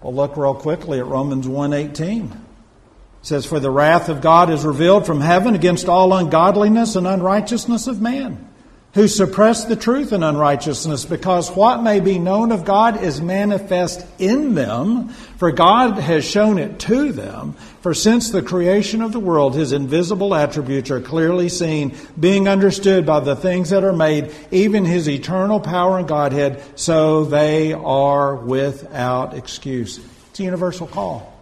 Well, 0.00 0.14
look 0.14 0.36
real 0.36 0.54
quickly 0.54 1.00
at 1.00 1.06
Romans 1.06 1.48
1:18. 1.48 2.26
It 2.26 3.26
says, 3.26 3.44
"For 3.44 3.58
the 3.58 3.72
wrath 3.72 4.08
of 4.08 4.20
God 4.20 4.50
is 4.50 4.64
revealed 4.64 5.04
from 5.04 5.20
heaven 5.20 5.56
against 5.56 5.88
all 5.88 6.14
ungodliness 6.14 6.94
and 6.94 7.08
unrighteousness 7.08 7.88
of 7.88 8.00
man." 8.00 8.46
Who 8.94 9.08
suppress 9.08 9.64
the 9.64 9.74
truth 9.74 10.12
in 10.12 10.22
unrighteousness, 10.22 11.04
because 11.04 11.50
what 11.50 11.82
may 11.82 11.98
be 11.98 12.16
known 12.18 12.52
of 12.52 12.64
God 12.64 13.02
is 13.02 13.20
manifest 13.20 14.06
in 14.20 14.54
them, 14.54 15.08
for 15.08 15.50
God 15.50 15.98
has 15.98 16.24
shown 16.24 16.58
it 16.58 16.78
to 16.80 17.10
them. 17.10 17.54
For 17.82 17.92
since 17.92 18.30
the 18.30 18.40
creation 18.40 19.02
of 19.02 19.10
the 19.12 19.18
world, 19.18 19.56
his 19.56 19.72
invisible 19.72 20.32
attributes 20.32 20.92
are 20.92 21.00
clearly 21.00 21.48
seen, 21.48 21.96
being 22.18 22.48
understood 22.48 23.04
by 23.04 23.18
the 23.18 23.34
things 23.34 23.70
that 23.70 23.82
are 23.82 23.92
made, 23.92 24.32
even 24.52 24.84
his 24.84 25.08
eternal 25.08 25.58
power 25.58 25.98
and 25.98 26.06
Godhead, 26.06 26.62
so 26.76 27.24
they 27.24 27.72
are 27.72 28.36
without 28.36 29.34
excuse. 29.34 29.98
It's 30.30 30.38
a 30.38 30.44
universal 30.44 30.86
call. 30.86 31.32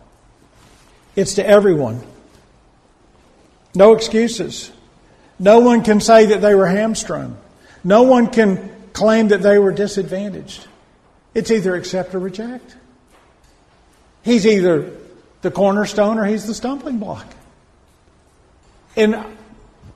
It's 1.16 1.34
to 1.34 1.46
everyone. 1.46 2.00
No 3.74 3.94
excuses. 3.94 4.72
No 5.38 5.60
one 5.60 5.82
can 5.82 6.00
say 6.00 6.26
that 6.26 6.40
they 6.40 6.54
were 6.54 6.66
hamstrung. 6.66 7.36
No 7.84 8.02
one 8.02 8.28
can 8.28 8.70
claim 8.92 9.28
that 9.28 9.42
they 9.42 9.58
were 9.58 9.72
disadvantaged. 9.72 10.66
It's 11.34 11.50
either 11.50 11.74
accept 11.74 12.14
or 12.14 12.18
reject. 12.18 12.76
He's 14.22 14.46
either 14.46 14.92
the 15.40 15.50
cornerstone 15.50 16.18
or 16.18 16.24
he's 16.24 16.46
the 16.46 16.54
stumbling 16.54 16.98
block. 16.98 17.26
And 18.96 19.24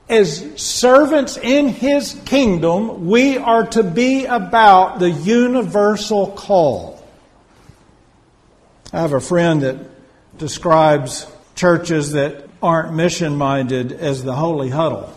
as 0.08 0.60
servants 0.60 1.36
in 1.36 1.68
his 1.68 2.20
kingdom, 2.24 3.06
we 3.06 3.36
are 3.38 3.66
to 3.68 3.82
be 3.82 4.24
about 4.24 4.98
the 4.98 5.10
universal 5.10 6.28
call. 6.28 7.02
I 8.92 9.00
have 9.00 9.12
a 9.12 9.20
friend 9.20 9.62
that 9.62 9.76
describes 10.38 11.26
churches 11.54 12.12
that 12.12 12.48
aren't 12.62 12.94
mission 12.94 13.36
minded 13.36 13.92
as 13.92 14.24
the 14.24 14.34
holy 14.34 14.70
huddle. 14.70 15.12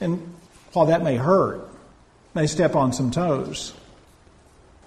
And 0.00 0.34
while 0.72 0.86
that 0.86 1.02
may 1.02 1.16
hurt, 1.16 1.68
may 2.34 2.46
step 2.46 2.76
on 2.76 2.92
some 2.92 3.10
toes, 3.10 3.72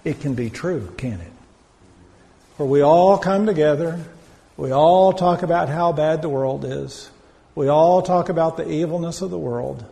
it 0.04 0.20
can 0.20 0.34
be 0.34 0.50
true, 0.50 0.92
can 0.96 1.20
it? 1.20 1.32
For 2.56 2.66
we 2.66 2.80
all 2.80 3.18
come 3.18 3.46
together, 3.46 4.04
we 4.56 4.70
all 4.70 5.12
talk 5.12 5.42
about 5.42 5.68
how 5.68 5.92
bad 5.92 6.22
the 6.22 6.28
world 6.28 6.64
is, 6.64 7.10
we 7.54 7.68
all 7.68 8.02
talk 8.02 8.28
about 8.28 8.56
the 8.56 8.70
evilness 8.70 9.22
of 9.22 9.30
the 9.30 9.38
world, 9.38 9.84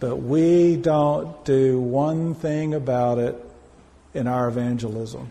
but 0.00 0.16
we 0.16 0.76
don't 0.76 1.44
do 1.44 1.80
one 1.80 2.34
thing 2.34 2.74
about 2.74 3.18
it 3.18 3.36
in 4.12 4.26
our 4.26 4.48
evangelism. 4.48 5.30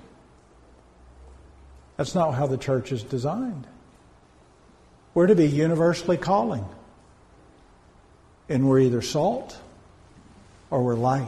That's 1.97 2.15
not 2.15 2.31
how 2.31 2.47
the 2.47 2.57
church 2.57 2.91
is 2.91 3.03
designed. 3.03 3.67
We're 5.13 5.27
to 5.27 5.35
be 5.35 5.47
universally 5.47 6.17
calling. 6.17 6.65
And 8.49 8.69
we're 8.69 8.79
either 8.79 9.01
salt 9.01 9.57
or 10.69 10.83
we're 10.83 10.95
light. 10.95 11.27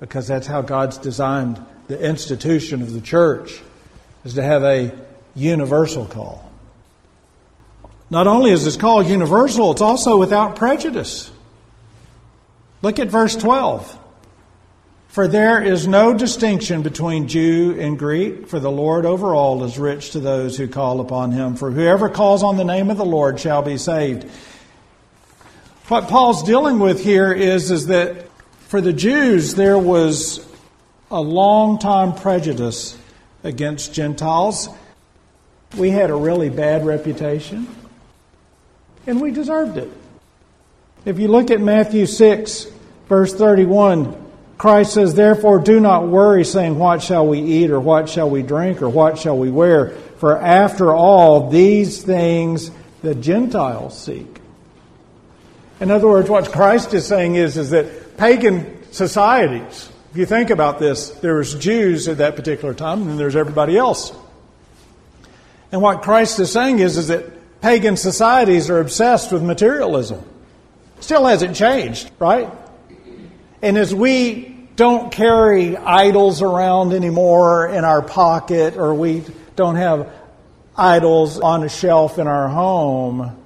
Because 0.00 0.26
that's 0.26 0.46
how 0.46 0.62
God's 0.62 0.98
designed 0.98 1.64
the 1.88 2.00
institution 2.00 2.82
of 2.82 2.92
the 2.92 3.00
church 3.00 3.60
is 4.24 4.34
to 4.34 4.42
have 4.42 4.62
a 4.62 4.92
universal 5.34 6.06
call. 6.06 6.50
Not 8.10 8.26
only 8.26 8.50
is 8.50 8.64
this 8.64 8.76
call 8.76 9.02
universal, 9.02 9.72
it's 9.72 9.80
also 9.80 10.18
without 10.18 10.56
prejudice. 10.56 11.30
Look 12.82 12.98
at 12.98 13.08
verse 13.08 13.34
12. 13.36 13.98
For 15.08 15.28
there 15.28 15.62
is 15.62 15.86
no 15.86 16.12
distinction 16.12 16.82
between 16.82 17.28
Jew 17.28 17.76
and 17.78 17.98
Greek, 17.98 18.48
for 18.48 18.58
the 18.58 18.70
Lord 18.70 19.06
over 19.06 19.34
all 19.34 19.62
is 19.64 19.78
rich 19.78 20.10
to 20.10 20.20
those 20.20 20.56
who 20.56 20.66
call 20.66 21.00
upon 21.00 21.30
him. 21.30 21.54
For 21.54 21.70
whoever 21.70 22.08
calls 22.08 22.42
on 22.42 22.56
the 22.56 22.64
name 22.64 22.90
of 22.90 22.96
the 22.96 23.04
Lord 23.04 23.38
shall 23.38 23.62
be 23.62 23.78
saved. 23.78 24.28
What 25.88 26.08
Paul's 26.08 26.42
dealing 26.44 26.78
with 26.78 27.04
here 27.04 27.30
is, 27.30 27.70
is 27.70 27.88
that 27.88 28.26
for 28.68 28.80
the 28.80 28.94
Jews 28.94 29.54
there 29.54 29.78
was 29.78 30.42
a 31.10 31.20
long 31.20 31.78
time 31.78 32.14
prejudice 32.14 32.98
against 33.42 33.92
Gentiles. 33.92 34.70
We 35.76 35.90
had 35.90 36.08
a 36.08 36.14
really 36.14 36.48
bad 36.48 36.86
reputation, 36.86 37.68
and 39.06 39.20
we 39.20 39.30
deserved 39.30 39.76
it. 39.76 39.90
If 41.04 41.18
you 41.18 41.28
look 41.28 41.50
at 41.50 41.60
Matthew 41.60 42.06
6, 42.06 42.66
verse 43.06 43.34
31, 43.34 44.16
Christ 44.56 44.94
says, 44.94 45.12
Therefore, 45.12 45.58
do 45.58 45.80
not 45.80 46.08
worry, 46.08 46.46
saying, 46.46 46.78
What 46.78 47.02
shall 47.02 47.26
we 47.26 47.40
eat, 47.40 47.70
or 47.70 47.78
what 47.78 48.08
shall 48.08 48.30
we 48.30 48.40
drink, 48.40 48.80
or 48.80 48.88
what 48.88 49.18
shall 49.18 49.36
we 49.36 49.50
wear? 49.50 49.90
For 50.16 50.40
after 50.40 50.94
all, 50.94 51.50
these 51.50 52.02
things 52.02 52.70
the 53.02 53.14
Gentiles 53.14 54.02
seek. 54.02 54.33
In 55.80 55.90
other 55.90 56.08
words, 56.08 56.30
what 56.30 56.52
Christ 56.52 56.94
is 56.94 57.06
saying 57.06 57.34
is, 57.34 57.56
is 57.56 57.70
that 57.70 58.16
pagan 58.16 58.92
societies, 58.92 59.90
if 60.12 60.16
you 60.16 60.26
think 60.26 60.50
about 60.50 60.78
this, 60.78 61.10
there 61.10 61.34
was 61.34 61.54
Jews 61.54 62.06
at 62.06 62.18
that 62.18 62.36
particular 62.36 62.74
time, 62.74 63.08
and 63.08 63.18
there's 63.18 63.34
everybody 63.34 63.76
else. 63.76 64.12
And 65.72 65.82
what 65.82 66.02
Christ 66.02 66.38
is 66.38 66.52
saying 66.52 66.78
is, 66.78 66.96
is 66.96 67.08
that 67.08 67.60
pagan 67.60 67.96
societies 67.96 68.70
are 68.70 68.78
obsessed 68.78 69.32
with 69.32 69.42
materialism. 69.42 70.22
Still 71.00 71.26
hasn't 71.26 71.56
changed, 71.56 72.10
right? 72.20 72.48
And 73.60 73.76
as 73.76 73.92
we 73.92 74.68
don't 74.76 75.10
carry 75.10 75.76
idols 75.76 76.42
around 76.42 76.92
anymore 76.92 77.66
in 77.68 77.84
our 77.84 78.02
pocket, 78.02 78.76
or 78.76 78.94
we 78.94 79.24
don't 79.56 79.76
have 79.76 80.12
idols 80.76 81.40
on 81.40 81.64
a 81.64 81.68
shelf 81.68 82.18
in 82.18 82.28
our 82.28 82.48
home, 82.48 83.36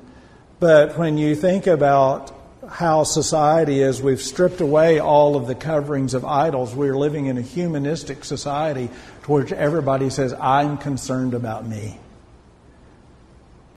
but 0.60 0.98
when 0.98 1.18
you 1.18 1.34
think 1.34 1.66
about 1.66 2.34
how 2.68 3.04
society 3.04 3.80
is, 3.80 4.02
we've 4.02 4.20
stripped 4.20 4.60
away 4.60 4.98
all 4.98 5.36
of 5.36 5.46
the 5.46 5.54
coverings 5.54 6.14
of 6.14 6.24
idols. 6.24 6.74
We're 6.74 6.96
living 6.96 7.26
in 7.26 7.38
a 7.38 7.42
humanistic 7.42 8.24
society 8.24 8.90
to 9.22 9.32
which 9.32 9.52
everybody 9.52 10.10
says, 10.10 10.34
I'm 10.34 10.76
concerned 10.76 11.34
about 11.34 11.66
me. 11.66 11.98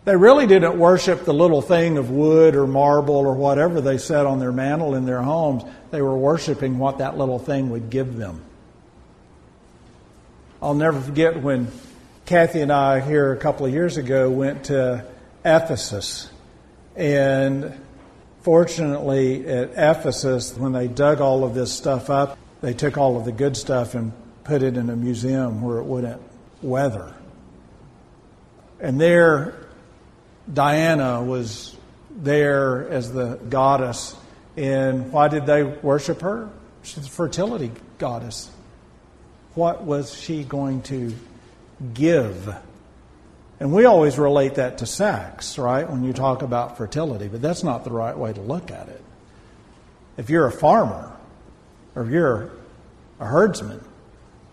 They 0.04 0.16
really 0.16 0.48
didn't 0.48 0.80
worship 0.80 1.26
the 1.26 1.34
little 1.34 1.62
thing 1.62 2.00
of 2.00 2.10
wood 2.10 2.56
or 2.56 2.66
marble 2.66 3.16
or 3.16 3.36
whatever 3.36 3.82
they 3.82 4.00
set 4.00 4.26
on 4.26 4.40
their 4.40 4.52
mantle 4.52 4.96
in 4.96 5.06
their 5.06 5.22
homes. 5.22 5.64
They 5.92 6.02
were 6.02 6.18
worshiping 6.18 6.80
what 6.80 6.98
that 6.98 7.18
little 7.18 7.38
thing 7.38 7.70
would 7.70 7.92
give 7.92 8.18
them. 8.18 8.42
I'll 10.62 10.74
never 10.74 11.00
forget 11.00 11.42
when 11.42 11.68
Kathy 12.26 12.62
and 12.62 12.72
I, 12.72 13.00
here 13.00 13.32
a 13.32 13.38
couple 13.38 13.66
of 13.66 13.72
years 13.72 13.98
ago, 13.98 14.30
went 14.30 14.66
to 14.66 15.06
Ephesus. 15.46 16.30
And 16.96 17.80
fortunately, 18.42 19.48
at 19.48 19.72
Ephesus, 19.72 20.56
when 20.58 20.72
they 20.72 20.88
dug 20.88 21.22
all 21.22 21.44
of 21.44 21.54
this 21.54 21.72
stuff 21.72 22.10
up, 22.10 22.38
they 22.62 22.74
took 22.74 22.98
all 22.98 23.18
of 23.18 23.26
the 23.26 23.32
good 23.32 23.58
stuff 23.58 23.96
and 23.96 24.14
put 24.44 24.64
it 24.64 24.78
in 24.78 24.90
a 24.90 24.96
museum 24.96 25.62
where 25.62 25.78
it 25.78 25.84
wouldn't 25.84 26.22
weather. 26.62 27.14
And 28.80 29.00
there, 29.00 29.56
Diana 30.52 31.24
was 31.24 31.76
there 32.10 32.90
as 32.90 33.12
the 33.14 33.36
goddess. 33.50 34.16
And 34.58 35.12
why 35.12 35.28
did 35.28 35.46
they 35.46 35.64
worship 35.64 36.22
her? 36.22 36.50
She's 36.84 37.06
a 37.06 37.10
fertility 37.10 37.72
goddess. 37.98 38.50
What 39.54 39.84
was 39.84 40.14
she 40.18 40.44
going 40.44 40.82
to 40.84 41.14
give? 41.94 42.56
And 43.62 43.72
we 43.72 43.86
always 43.86 44.18
relate 44.18 44.56
that 44.56 44.80
to 44.80 44.88
sex, 44.88 45.60
right, 45.60 45.88
when 45.88 46.04
you 46.04 46.14
talk 46.14 46.42
about 46.42 46.78
fertility, 46.78 47.28
but 47.28 47.44
that's 47.44 47.64
not 47.64 47.84
the 47.84 47.92
right 47.92 48.18
way 48.18 48.34
to 48.34 48.42
look 48.42 48.72
at 48.72 48.90
it. 48.90 49.04
If 50.18 50.32
you're 50.32 50.48
a 50.48 50.52
farmer 50.52 51.16
or 51.94 52.02
if 52.02 52.10
you're 52.10 52.50
a 53.20 53.26
herdsman, 53.28 53.80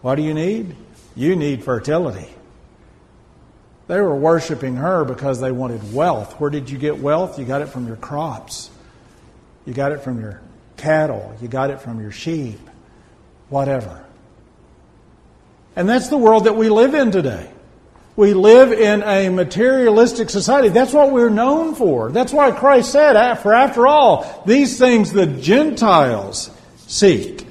what 0.02 0.16
do 0.16 0.22
you 0.22 0.34
need? 0.34 0.76
You 1.16 1.36
need 1.36 1.64
fertility. 1.64 2.28
They 3.86 3.98
were 3.98 4.14
worshiping 4.14 4.76
her 4.76 5.06
because 5.06 5.40
they 5.40 5.52
wanted 5.52 5.94
wealth. 5.94 6.38
Where 6.38 6.50
did 6.50 6.68
you 6.68 6.76
get 6.76 6.98
wealth? 6.98 7.38
You 7.38 7.46
got 7.46 7.62
it 7.62 7.70
from 7.70 7.86
your 7.86 7.96
crops. 7.96 8.68
You 9.64 9.72
got 9.72 9.92
it 9.92 10.02
from 10.02 10.20
your 10.20 10.42
cattle. 10.76 11.34
You 11.40 11.48
got 11.48 11.70
it 11.70 11.80
from 11.80 12.02
your 12.02 12.12
sheep. 12.12 12.60
Whatever. 13.48 14.04
And 15.76 15.88
that's 15.88 16.08
the 16.08 16.18
world 16.18 16.44
that 16.44 16.56
we 16.56 16.68
live 16.68 16.92
in 16.92 17.10
today. 17.10 17.50
We 18.18 18.34
live 18.34 18.72
in 18.72 19.04
a 19.04 19.28
materialistic 19.28 20.28
society. 20.28 20.70
That's 20.70 20.92
what 20.92 21.12
we're 21.12 21.30
known 21.30 21.76
for. 21.76 22.10
That's 22.10 22.32
why 22.32 22.50
Christ 22.50 22.90
said, 22.90 23.36
For 23.36 23.54
after 23.54 23.86
all, 23.86 24.42
these 24.44 24.76
things 24.76 25.12
the 25.12 25.28
Gentiles 25.28 26.50
seek. 26.78 27.46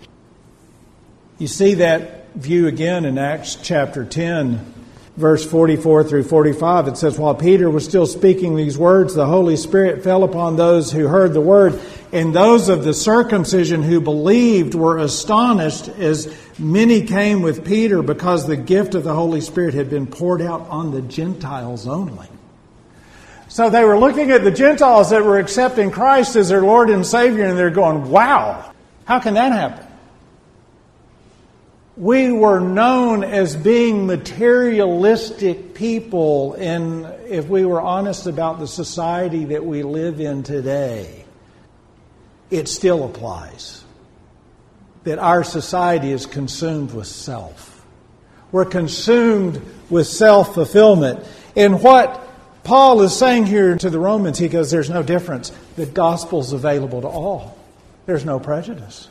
You 1.37 1.47
see 1.47 1.75
that 1.75 2.33
view 2.33 2.67
again 2.67 3.05
in 3.05 3.17
Acts 3.17 3.55
chapter 3.55 4.03
10 4.03 4.73
verse 5.17 5.43
44 5.49 6.03
through 6.03 6.23
45, 6.23 6.87
it 6.87 6.97
says, 6.97 7.17
While 7.17 7.35
Peter 7.35 7.69
was 7.69 7.83
still 7.83 8.05
speaking 8.05 8.55
these 8.55 8.77
words, 8.77 9.15
the 9.15 9.25
Holy 9.25 9.57
Spirit 9.57 10.03
fell 10.03 10.23
upon 10.23 10.55
those 10.55 10.91
who 10.91 11.07
heard 11.07 11.33
the 11.33 11.41
word, 11.41 11.81
and 12.13 12.33
those 12.33 12.69
of 12.69 12.83
the 12.83 12.93
circumcision 12.93 13.81
who 13.81 13.99
believed 13.99 14.75
were 14.75 14.99
astonished 14.99 15.89
as 15.89 16.33
many 16.59 17.03
came 17.03 17.41
with 17.41 17.65
Peter 17.65 18.01
because 18.01 18.47
the 18.47 18.57
gift 18.57 18.95
of 18.95 19.03
the 19.03 19.13
Holy 19.13 19.41
Spirit 19.41 19.73
had 19.73 19.89
been 19.89 20.07
poured 20.07 20.41
out 20.41 20.67
on 20.69 20.91
the 20.91 21.01
Gentiles 21.01 21.87
only. 21.87 22.27
So 23.47 23.69
they 23.69 23.83
were 23.83 23.97
looking 23.97 24.31
at 24.31 24.43
the 24.43 24.51
Gentiles 24.51 25.09
that 25.11 25.23
were 25.23 25.39
accepting 25.39 25.91
Christ 25.91 26.35
as 26.35 26.49
their 26.49 26.61
Lord 26.61 26.89
and 26.89 27.05
Savior, 27.05 27.45
and 27.45 27.57
they're 27.57 27.69
going, 27.69 28.09
Wow, 28.09 28.73
how 29.05 29.19
can 29.19 29.35
that 29.35 29.51
happen? 29.51 29.87
we 31.97 32.31
were 32.31 32.59
known 32.59 33.23
as 33.23 33.55
being 33.55 34.05
materialistic 34.05 35.73
people, 35.73 36.53
and 36.53 37.05
if 37.27 37.47
we 37.47 37.65
were 37.65 37.81
honest 37.81 38.27
about 38.27 38.59
the 38.59 38.67
society 38.67 39.45
that 39.45 39.65
we 39.65 39.81
live 39.81 40.21
in 40.21 40.43
today, 40.43 41.25
it 42.51 42.69
still 42.69 43.03
applies. 43.03 43.83
That 45.07 45.19
our 45.19 45.45
society 45.45 46.11
is 46.11 46.25
consumed 46.25 46.93
with 46.93 47.07
self. 47.07 47.81
We're 48.51 48.65
consumed 48.65 49.61
with 49.89 50.05
self 50.05 50.53
fulfillment. 50.53 51.25
And 51.55 51.81
what 51.81 52.27
Paul 52.65 53.01
is 53.03 53.15
saying 53.15 53.45
here 53.45 53.77
to 53.77 53.89
the 53.89 53.99
Romans, 53.99 54.37
he 54.37 54.49
goes, 54.49 54.69
There's 54.69 54.89
no 54.89 55.03
difference. 55.03 55.53
The 55.77 55.85
gospel's 55.85 56.51
available 56.51 56.99
to 57.03 57.07
all, 57.07 57.57
there's 58.05 58.25
no 58.25 58.37
prejudice. 58.37 59.07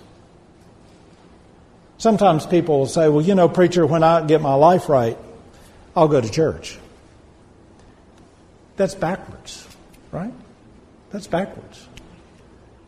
Sometimes 1.96 2.44
people 2.44 2.80
will 2.80 2.86
say, 2.86 3.08
well, 3.08 3.24
you 3.24 3.34
know, 3.34 3.48
preacher, 3.48 3.86
when 3.86 4.02
I 4.02 4.20
get 4.26 4.42
my 4.42 4.52
life 4.52 4.90
right, 4.90 5.16
I'll 5.96 6.08
go 6.08 6.20
to 6.20 6.30
church. 6.30 6.78
That's 8.76 8.94
backwards, 8.94 9.66
right? 10.12 10.34
That's 11.10 11.26
backwards. 11.26 11.88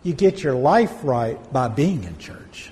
You 0.03 0.13
get 0.13 0.43
your 0.43 0.57
life 0.57 0.93
right 1.05 1.39
by 1.51 1.69
being 1.69 2.05
in 2.05 2.19
church 2.19 2.71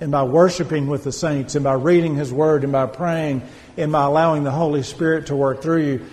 and 0.00 0.12
by 0.12 0.22
worshiping 0.22 0.86
with 0.86 1.04
the 1.04 1.12
saints 1.12 1.54
and 1.54 1.64
by 1.64 1.74
reading 1.74 2.14
His 2.14 2.32
Word 2.32 2.62
and 2.64 2.72
by 2.72 2.86
praying 2.86 3.42
and 3.76 3.90
by 3.92 4.04
allowing 4.04 4.44
the 4.44 4.50
Holy 4.50 4.82
Spirit 4.82 5.26
to 5.26 5.36
work 5.36 5.62
through 5.62 5.82
you. 5.82 6.06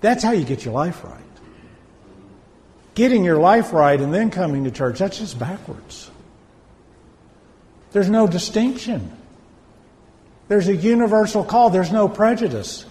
That's 0.00 0.22
how 0.22 0.32
you 0.32 0.44
get 0.44 0.64
your 0.64 0.74
life 0.74 1.02
right. 1.04 1.18
Getting 2.94 3.24
your 3.24 3.38
life 3.38 3.72
right 3.72 4.00
and 4.00 4.12
then 4.12 4.30
coming 4.30 4.64
to 4.64 4.70
church, 4.70 4.98
that's 4.98 5.18
just 5.18 5.38
backwards. 5.38 6.10
There's 7.92 8.10
no 8.10 8.26
distinction. 8.26 9.12
There's 10.48 10.68
a 10.68 10.76
universal 10.76 11.44
call. 11.44 11.70
There's 11.70 11.92
no 11.92 12.08
prejudice. 12.08 12.84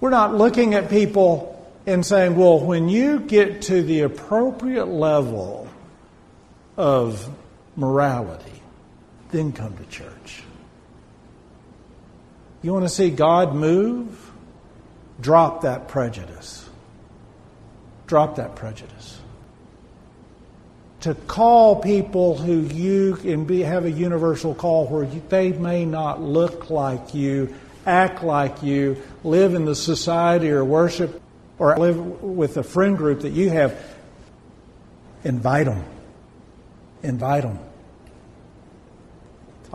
We're 0.00 0.10
not 0.10 0.34
looking 0.34 0.74
at 0.74 0.90
people 0.90 1.52
and 1.86 2.04
saying, 2.04 2.36
well, 2.36 2.58
when 2.58 2.88
you 2.88 3.20
get 3.20 3.62
to 3.62 3.82
the 3.82 4.00
appropriate 4.00 4.86
level 4.86 5.68
of 6.76 7.28
morality, 7.76 8.55
then 9.36 9.52
come 9.52 9.76
to 9.76 9.84
church. 9.86 10.42
You 12.62 12.72
want 12.72 12.86
to 12.86 12.88
see 12.88 13.10
God 13.10 13.54
move? 13.54 14.30
Drop 15.20 15.62
that 15.62 15.88
prejudice. 15.88 16.68
Drop 18.06 18.36
that 18.36 18.56
prejudice. 18.56 19.20
To 21.00 21.14
call 21.14 21.76
people 21.82 22.36
who 22.36 22.62
you 22.62 23.16
can 23.16 23.44
be, 23.44 23.60
have 23.60 23.84
a 23.84 23.90
universal 23.90 24.54
call 24.54 24.86
where 24.86 25.04
you, 25.04 25.22
they 25.28 25.52
may 25.52 25.84
not 25.84 26.22
look 26.22 26.70
like 26.70 27.14
you, 27.14 27.54
act 27.84 28.24
like 28.24 28.62
you, 28.62 28.96
live 29.22 29.54
in 29.54 29.66
the 29.66 29.76
society 29.76 30.50
or 30.50 30.64
worship 30.64 31.20
or 31.58 31.76
live 31.76 32.22
with 32.22 32.56
a 32.56 32.62
friend 32.62 32.96
group 32.96 33.20
that 33.20 33.32
you 33.32 33.50
have, 33.50 33.78
invite 35.24 35.66
them. 35.66 35.84
Invite 37.02 37.42
them. 37.42 37.58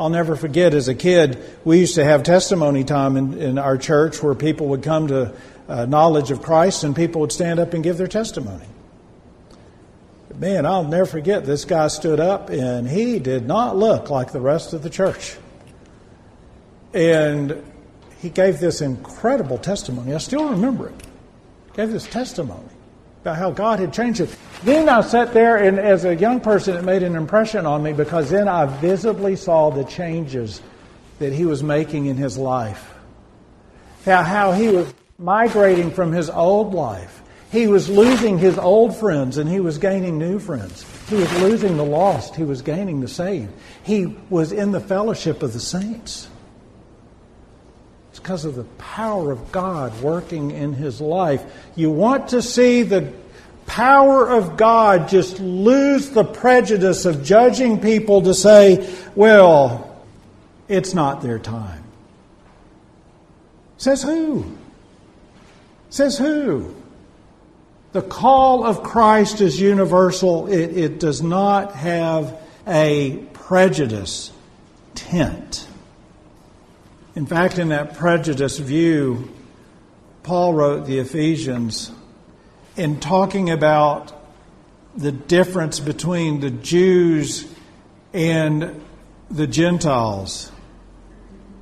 I'll 0.01 0.09
never 0.09 0.35
forget 0.35 0.73
as 0.73 0.87
a 0.87 0.95
kid, 0.95 1.37
we 1.63 1.77
used 1.77 1.93
to 1.93 2.03
have 2.03 2.23
testimony 2.23 2.83
time 2.83 3.17
in, 3.17 3.39
in 3.39 3.57
our 3.59 3.77
church 3.77 4.23
where 4.23 4.33
people 4.33 4.69
would 4.69 4.81
come 4.81 5.09
to 5.09 5.31
uh, 5.67 5.85
knowledge 5.85 6.31
of 6.31 6.41
Christ 6.41 6.83
and 6.83 6.95
people 6.95 7.21
would 7.21 7.31
stand 7.31 7.59
up 7.59 7.75
and 7.75 7.83
give 7.83 7.99
their 7.99 8.07
testimony. 8.07 8.65
Man, 10.33 10.65
I'll 10.65 10.85
never 10.85 11.05
forget 11.05 11.45
this 11.45 11.65
guy 11.65 11.87
stood 11.87 12.19
up 12.19 12.49
and 12.49 12.89
he 12.89 13.19
did 13.19 13.45
not 13.45 13.77
look 13.77 14.09
like 14.09 14.31
the 14.31 14.41
rest 14.41 14.73
of 14.73 14.81
the 14.81 14.89
church. 14.89 15.37
And 16.95 17.63
he 18.21 18.31
gave 18.31 18.59
this 18.59 18.81
incredible 18.81 19.59
testimony. 19.59 20.15
I 20.15 20.17
still 20.17 20.49
remember 20.49 20.89
it. 20.89 20.95
He 21.67 21.77
gave 21.77 21.91
this 21.91 22.07
testimony 22.07 22.70
about 23.21 23.37
how 23.37 23.51
God 23.51 23.79
had 23.79 23.93
changed 23.93 24.19
it. 24.19 24.35
Then 24.63 24.89
I 24.89 25.01
sat 25.01 25.33
there, 25.33 25.57
and 25.57 25.79
as 25.79 26.05
a 26.05 26.15
young 26.15 26.39
person, 26.39 26.75
it 26.75 26.83
made 26.83 27.03
an 27.03 27.15
impression 27.15 27.65
on 27.65 27.83
me 27.83 27.93
because 27.93 28.29
then 28.29 28.47
I 28.47 28.65
visibly 28.65 29.35
saw 29.35 29.69
the 29.69 29.83
changes 29.83 30.61
that 31.19 31.31
he 31.31 31.45
was 31.45 31.61
making 31.61 32.07
in 32.07 32.17
his 32.17 32.37
life. 32.37 32.93
How, 34.05 34.23
how 34.23 34.51
he 34.53 34.69
was 34.69 34.91
migrating 35.19 35.91
from 35.91 36.11
his 36.11 36.29
old 36.31 36.73
life. 36.73 37.21
He 37.51 37.67
was 37.67 37.89
losing 37.89 38.39
his 38.39 38.57
old 38.57 38.95
friends 38.95 39.37
and 39.37 39.47
he 39.47 39.59
was 39.59 39.77
gaining 39.77 40.17
new 40.17 40.39
friends. 40.39 40.85
He 41.09 41.15
was 41.15 41.31
losing 41.41 41.77
the 41.77 41.83
lost, 41.83 42.35
he 42.35 42.43
was 42.43 42.61
gaining 42.61 43.01
the 43.01 43.07
saved. 43.07 43.51
He 43.83 44.17
was 44.29 44.51
in 44.51 44.71
the 44.71 44.79
fellowship 44.79 45.43
of 45.43 45.53
the 45.53 45.59
saints. 45.59 46.27
Because 48.21 48.45
of 48.45 48.55
the 48.55 48.63
power 48.77 49.31
of 49.31 49.51
God 49.51 49.99
working 50.01 50.51
in 50.51 50.73
his 50.73 51.01
life. 51.01 51.43
You 51.75 51.89
want 51.89 52.29
to 52.29 52.41
see 52.41 52.83
the 52.83 53.11
power 53.65 54.29
of 54.29 54.57
God 54.57 55.09
just 55.09 55.39
lose 55.39 56.09
the 56.09 56.23
prejudice 56.23 57.05
of 57.05 57.23
judging 57.23 57.79
people 57.79 58.21
to 58.23 58.33
say, 58.33 58.93
well, 59.15 60.05
it's 60.67 60.93
not 60.93 61.21
their 61.21 61.39
time. 61.39 61.83
Says 63.77 64.03
who? 64.03 64.57
Says 65.89 66.17
who? 66.17 66.75
The 67.93 68.01
call 68.01 68.65
of 68.65 68.83
Christ 68.83 69.41
is 69.41 69.59
universal. 69.59 70.47
It, 70.47 70.77
it 70.77 70.99
does 70.99 71.21
not 71.21 71.73
have 71.73 72.39
a 72.67 73.17
prejudice 73.33 74.31
tint. 74.95 75.67
In 77.13 77.25
fact, 77.25 77.57
in 77.57 77.69
that 77.69 77.95
prejudice 77.95 78.57
view, 78.57 79.29
Paul 80.23 80.53
wrote 80.53 80.85
the 80.85 80.99
Ephesians 80.99 81.91
in 82.77 83.01
talking 83.01 83.49
about 83.49 84.13
the 84.95 85.11
difference 85.11 85.79
between 85.81 86.39
the 86.39 86.51
Jews 86.51 87.53
and 88.13 88.81
the 89.29 89.47
Gentiles. 89.47 90.51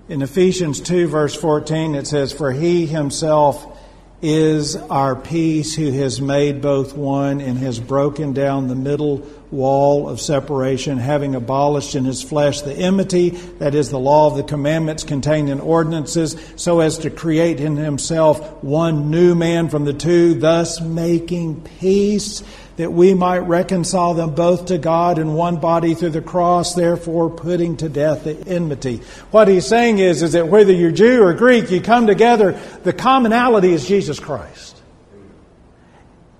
In 0.07 0.21
Ephesians 0.21 0.81
2, 0.81 1.07
verse 1.07 1.35
14, 1.35 1.95
it 1.95 2.05
says, 2.05 2.31
For 2.31 2.51
he 2.51 2.85
himself 2.85 3.77
is 4.21 4.75
our 4.75 5.15
peace, 5.15 5.75
who 5.75 5.91
has 5.91 6.21
made 6.21 6.61
both 6.61 6.95
one 6.95 7.41
and 7.41 7.57
has 7.59 7.79
broken 7.79 8.33
down 8.33 8.67
the 8.67 8.75
middle 8.75 9.25
wall 9.51 10.07
of 10.07 10.21
separation, 10.21 10.97
having 10.97 11.35
abolished 11.35 11.95
in 11.95 12.05
his 12.05 12.21
flesh 12.21 12.61
the 12.61 12.73
enmity, 12.73 13.29
that 13.59 13.73
is, 13.73 13.89
the 13.89 13.99
law 13.99 14.27
of 14.27 14.37
the 14.37 14.43
commandments 14.43 15.03
contained 15.03 15.49
in 15.49 15.59
ordinances, 15.59 16.35
so 16.55 16.79
as 16.79 16.99
to 16.99 17.09
create 17.09 17.59
in 17.59 17.75
himself 17.75 18.63
one 18.63 19.09
new 19.09 19.35
man 19.35 19.69
from 19.69 19.85
the 19.85 19.93
two, 19.93 20.35
thus 20.35 20.79
making 20.81 21.61
peace 21.79 22.43
that 22.77 22.93
we 22.93 23.13
might 23.13 23.39
reconcile 23.39 24.13
them 24.13 24.33
both 24.33 24.67
to 24.67 24.77
God 24.77 25.19
in 25.19 25.33
one 25.33 25.57
body 25.57 25.95
through 25.95 26.11
the 26.11 26.21
cross, 26.21 26.75
therefore 26.75 27.29
putting 27.29 27.75
to 27.75 27.89
death 27.89 28.23
the 28.23 28.37
enmity. 28.47 29.01
What 29.31 29.49
he's 29.49 29.67
saying 29.67 29.99
is, 29.99 30.21
is 30.23 30.31
that 30.31 30.47
whether 30.47 30.71
you're 30.71 30.91
Jew 30.91 31.21
or 31.23 31.33
Greek, 31.33 31.71
you 31.71 31.81
come 31.81 32.07
together, 32.07 32.57
the 32.83 32.93
commonality 32.93 33.73
is 33.73 33.85
Jesus 33.85 34.17
Christ. 34.17 34.77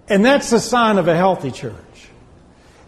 And 0.08 0.24
that's 0.24 0.50
the 0.50 0.62
sign 0.62 0.98
of 0.98 1.10
a 1.10 1.16
healthy 1.16 1.52
church. 1.52 1.76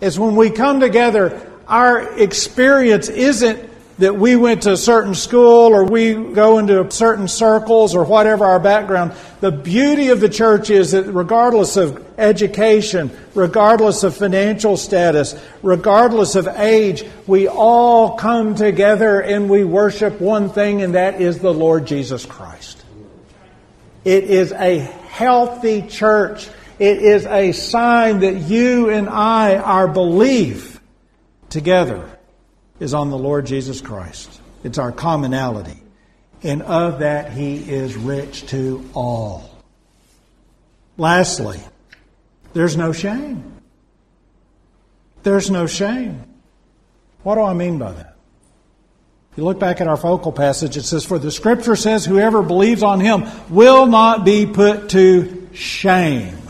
Is 0.02 0.20
when 0.20 0.36
we 0.36 0.50
come 0.50 0.80
together, 0.80 1.50
our 1.68 2.20
experience 2.20 3.08
isn't 3.08 3.70
that 4.00 4.16
we 4.16 4.36
went 4.36 4.64
to 4.64 4.72
a 4.72 4.78
certain 4.78 5.14
school 5.14 5.76
or 5.76 5.86
we 5.86 6.16
go 6.16 6.58
into 6.58 6.90
certain 6.90 7.28
circles 7.28 7.94
or 7.94 8.04
whatever 8.04 8.46
our 8.46 8.60
background. 8.60 9.14
The 9.42 9.52
beauty 9.52 10.10
of 10.10 10.20
the 10.20 10.30
church 10.30 10.72
is 10.72 10.92
that 10.92 11.04
regardless 11.04 11.78
of 11.78 12.04
education, 12.18 13.12
regardless 13.36 14.02
of 14.04 14.18
financial 14.18 14.76
status, 14.76 15.40
regardless 15.62 16.34
of 16.34 16.48
age, 16.48 17.06
we 17.28 17.48
all 17.48 18.18
come 18.18 18.56
together 18.56 19.22
and 19.22 19.50
we 19.50 19.64
worship 19.64 20.20
one 20.20 20.50
thing, 20.50 20.82
and 20.82 20.96
that 20.96 21.22
is 21.22 21.38
the 21.38 21.54
Lord 21.54 21.86
Jesus 21.86 22.26
Christ. 22.26 22.84
It 24.04 24.24
is 24.24 24.52
a 24.52 24.80
healthy 24.80 25.84
church. 25.84 26.50
It 26.82 27.04
is 27.04 27.28
a 27.28 27.52
sign 27.52 28.22
that 28.22 28.38
you 28.38 28.90
and 28.90 29.08
I, 29.08 29.58
our 29.58 29.88
belief 29.88 30.82
together, 31.48 32.10
is 32.80 32.96
on 32.96 33.12
the 33.12 33.18
Lord 33.20 33.46
Jesus 33.46 33.82
Christ. 33.82 34.42
It's 34.64 34.80
our 34.80 34.92
commonality. 34.92 35.80
And 36.42 36.64
of 36.64 37.02
that, 37.02 37.34
He 37.34 37.58
is 37.58 37.96
rich 37.96 38.48
to 38.48 38.84
all. 38.96 39.64
Lastly, 40.98 41.60
there's 42.54 42.76
no 42.76 42.94
shame. 42.94 43.62
There's 45.22 45.52
no 45.52 45.68
shame. 45.68 46.24
What 47.22 47.36
do 47.36 47.42
I 47.42 47.54
mean 47.54 47.78
by 47.78 47.92
that? 47.92 48.16
If 49.34 49.38
you 49.38 49.44
look 49.44 49.60
back 49.60 49.82
at 49.82 49.88
our 49.88 49.98
focal 49.98 50.32
passage, 50.32 50.78
it 50.78 50.84
says, 50.86 51.06
For 51.06 51.20
the 51.20 51.30
scripture 51.30 51.76
says, 51.76 52.06
whoever 52.06 52.42
believes 52.42 52.82
on 52.82 53.00
him 53.00 53.28
will 53.52 53.86
not 53.86 54.26
be 54.26 54.48
put 54.48 54.90
to 54.90 55.48
shame 55.54 56.41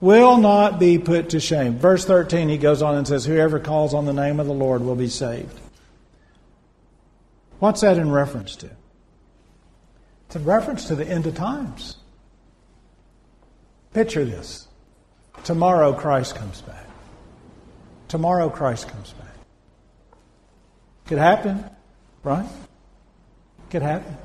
will 0.00 0.38
not 0.38 0.78
be 0.78 0.98
put 0.98 1.30
to 1.30 1.40
shame. 1.40 1.76
Verse 1.78 2.04
13, 2.04 2.48
he 2.48 2.58
goes 2.58 2.82
on 2.82 2.94
and 2.94 3.06
says, 3.06 3.24
Whoever 3.24 3.58
calls 3.58 3.94
on 3.94 4.04
the 4.04 4.12
name 4.12 4.40
of 4.40 4.46
the 4.46 4.54
Lord 4.54 4.82
will 4.82 4.94
be 4.94 5.08
saved. 5.08 5.58
What's 7.58 7.80
that 7.80 7.98
in 7.98 8.10
reference 8.10 8.54
to? 8.56 8.70
It's 10.26 10.36
in 10.36 10.44
reference 10.44 10.86
to 10.86 10.94
the 10.94 11.06
end 11.06 11.26
of 11.26 11.34
times. 11.34 11.96
Picture 13.92 14.24
this. 14.24 14.68
Tomorrow 15.44 15.94
Christ 15.94 16.36
comes 16.36 16.60
back. 16.60 16.86
Tomorrow 18.06 18.50
Christ 18.50 18.88
comes 18.88 19.12
back. 19.12 19.26
Could 21.06 21.18
happen, 21.18 21.64
right? 22.22 22.48
Could 23.70 23.82
happen. 23.82 24.16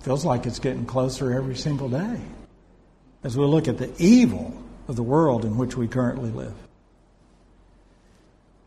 Feels 0.00 0.24
like 0.24 0.46
it's 0.46 0.58
getting 0.58 0.84
closer 0.84 1.32
every 1.32 1.56
single 1.56 1.88
day 1.88 2.20
as 3.24 3.36
we 3.36 3.44
look 3.44 3.66
at 3.66 3.78
the 3.78 3.90
evil 3.98 4.54
of 4.86 4.96
the 4.96 5.02
world 5.02 5.44
in 5.44 5.56
which 5.56 5.76
we 5.76 5.88
currently 5.88 6.30
live. 6.30 6.54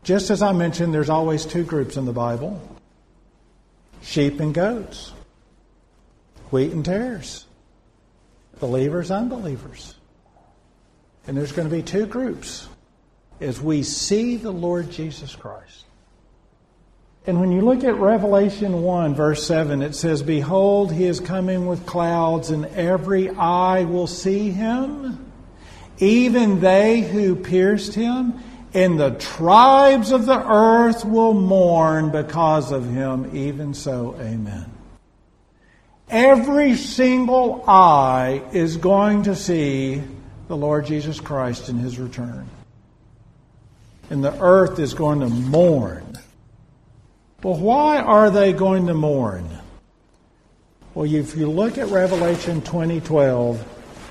Just 0.02 0.30
as 0.30 0.42
I 0.42 0.52
mentioned, 0.52 0.92
there's 0.92 1.10
always 1.10 1.46
two 1.46 1.64
groups 1.64 1.96
in 1.96 2.04
the 2.04 2.12
Bible 2.12 2.60
sheep 4.02 4.40
and 4.40 4.54
goats, 4.54 5.12
wheat 6.50 6.72
and 6.72 6.84
tares, 6.84 7.46
believers, 8.60 9.10
unbelievers. 9.10 9.94
And 11.26 11.36
there's 11.36 11.52
going 11.52 11.68
to 11.68 11.74
be 11.74 11.82
two 11.82 12.06
groups 12.06 12.68
as 13.40 13.60
we 13.60 13.82
see 13.82 14.36
the 14.36 14.50
Lord 14.50 14.90
Jesus 14.90 15.36
Christ. 15.36 15.84
And 17.28 17.40
when 17.40 17.52
you 17.52 17.60
look 17.60 17.84
at 17.84 17.96
Revelation 17.96 18.80
1, 18.80 19.14
verse 19.14 19.46
7, 19.46 19.82
it 19.82 19.94
says, 19.94 20.22
Behold, 20.22 20.90
he 20.90 21.04
is 21.04 21.20
coming 21.20 21.66
with 21.66 21.84
clouds, 21.84 22.48
and 22.48 22.64
every 22.64 23.28
eye 23.28 23.84
will 23.84 24.06
see 24.06 24.48
him, 24.48 25.30
even 25.98 26.60
they 26.60 27.02
who 27.02 27.36
pierced 27.36 27.92
him, 27.92 28.40
and 28.72 28.98
the 28.98 29.10
tribes 29.10 30.10
of 30.10 30.24
the 30.24 30.42
earth 30.42 31.04
will 31.04 31.34
mourn 31.34 32.10
because 32.10 32.72
of 32.72 32.88
him. 32.88 33.36
Even 33.36 33.74
so, 33.74 34.16
amen. 34.18 34.64
Every 36.08 36.76
single 36.76 37.62
eye 37.68 38.42
is 38.54 38.78
going 38.78 39.24
to 39.24 39.36
see 39.36 40.02
the 40.46 40.56
Lord 40.56 40.86
Jesus 40.86 41.20
Christ 41.20 41.68
in 41.68 41.76
his 41.76 41.98
return. 41.98 42.48
And 44.08 44.24
the 44.24 44.34
earth 44.40 44.78
is 44.78 44.94
going 44.94 45.20
to 45.20 45.28
mourn 45.28 46.07
Well, 47.40 47.56
why 47.56 48.00
are 48.00 48.30
they 48.30 48.52
going 48.52 48.88
to 48.88 48.94
mourn? 48.94 49.48
Well, 50.92 51.04
if 51.04 51.36
you 51.36 51.48
look 51.48 51.78
at 51.78 51.86
Revelation 51.86 52.62
2012, 52.62 53.64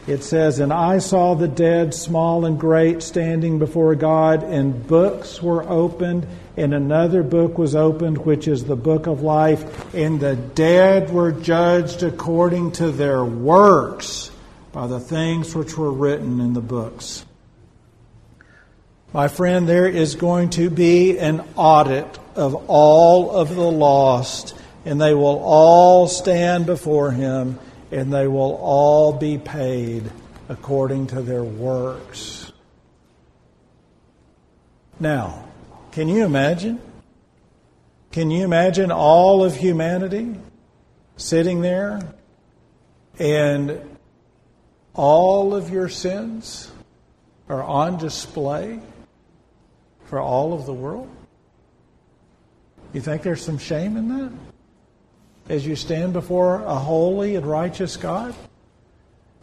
it 0.07 0.23
says, 0.23 0.59
And 0.59 0.71
I 0.71 0.99
saw 0.99 1.35
the 1.35 1.49
dead, 1.49 1.93
small 1.93 2.45
and 2.45 2.57
great, 2.57 3.03
standing 3.03 3.59
before 3.59 3.95
God, 3.95 4.43
and 4.43 4.87
books 4.87 5.43
were 5.43 5.67
opened, 5.69 6.25
and 6.55 6.73
another 6.73 7.21
book 7.21 7.57
was 7.57 7.75
opened, 7.75 8.19
which 8.19 8.47
is 8.47 8.63
the 8.63 8.77
book 8.77 9.07
of 9.07 9.23
life, 9.23 9.93
and 9.93 10.21
the 10.21 10.37
dead 10.37 11.09
were 11.09 11.33
judged 11.33 12.03
according 12.03 12.71
to 12.73 12.91
their 12.91 13.25
works 13.25 14.31
by 14.71 14.87
the 14.87 15.01
things 15.01 15.53
which 15.53 15.77
were 15.77 15.91
written 15.91 16.39
in 16.39 16.53
the 16.53 16.61
books. 16.61 17.25
My 19.13 19.29
friend, 19.29 19.67
there 19.67 19.87
is 19.87 20.15
going 20.15 20.49
to 20.51 20.69
be 20.69 21.17
an 21.17 21.41
audit 21.55 22.19
of 22.35 22.65
all 22.67 23.31
of 23.31 23.55
the 23.55 23.71
lost, 23.71 24.53
and 24.83 24.99
they 24.99 25.13
will 25.13 25.39
all 25.39 26.07
stand 26.07 26.65
before 26.65 27.11
him, 27.11 27.57
and 27.89 28.11
they 28.11 28.27
will 28.27 28.55
all 28.61 29.13
be 29.13 29.37
paid 29.37 30.11
according 30.49 31.07
to 31.07 31.21
their 31.21 31.43
works. 31.43 32.51
Now, 34.99 35.47
can 35.91 36.09
you 36.09 36.25
imagine? 36.25 36.81
Can 38.11 38.29
you 38.29 38.43
imagine 38.43 38.91
all 38.91 39.43
of 39.43 39.55
humanity 39.55 40.35
sitting 41.15 41.61
there 41.61 42.01
and 43.19 43.79
all 44.93 45.53
of 45.53 45.69
your 45.69 45.89
sins 45.89 46.71
are 47.49 47.63
on 47.63 47.97
display 47.97 48.79
for 50.07 50.19
all 50.19 50.53
of 50.53 50.65
the 50.65 50.73
world? 50.73 51.09
You 52.93 53.01
think 53.01 53.21
there's 53.21 53.41
some 53.43 53.57
shame 53.57 53.95
in 53.97 54.07
that? 54.09 54.31
As 55.49 55.65
you 55.65 55.75
stand 55.75 56.13
before 56.13 56.63
a 56.63 56.75
holy 56.75 57.35
and 57.35 57.45
righteous 57.45 57.95
God? 57.95 58.33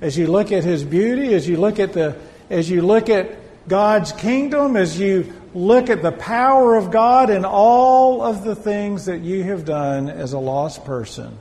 As 0.00 0.18
you 0.18 0.27
look 0.27 0.53
at 0.53 0.64
his 0.64 0.85
beauty, 0.85 1.35
as 1.35 1.48
you 1.48 1.57
look 1.57 1.79
at 1.79 1.92
the 1.92 2.16
as 2.50 2.68
you 2.68 2.83
look 2.83 3.09
at 3.09 3.68
God's 3.68 4.12
kingdom, 4.12 4.77
as 4.77 4.98
you 4.98 5.33
look 5.55 5.88
at 5.88 6.03
the 6.03 6.12
power 6.12 6.74
of 6.74 6.90
God 6.90 7.31
and 7.31 7.46
all 7.46 8.20
of 8.22 8.44
the 8.44 8.55
things 8.55 9.07
that 9.07 9.20
you 9.20 9.44
have 9.44 9.64
done 9.64 10.11
as 10.11 10.33
a 10.33 10.38
lost 10.38 10.85
person 10.85 11.38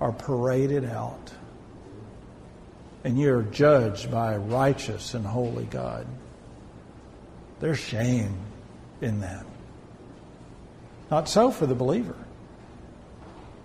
are 0.00 0.12
paraded 0.12 0.84
out. 0.84 1.32
And 3.04 3.18
you're 3.18 3.42
judged 3.42 4.10
by 4.10 4.34
a 4.34 4.38
righteous 4.38 5.14
and 5.14 5.24
holy 5.24 5.64
God. 5.66 6.06
There's 7.60 7.78
shame 7.78 8.36
in 9.00 9.20
that. 9.20 9.44
Not 11.10 11.28
so 11.28 11.50
for 11.50 11.66
the 11.66 11.74
believer. 11.74 12.16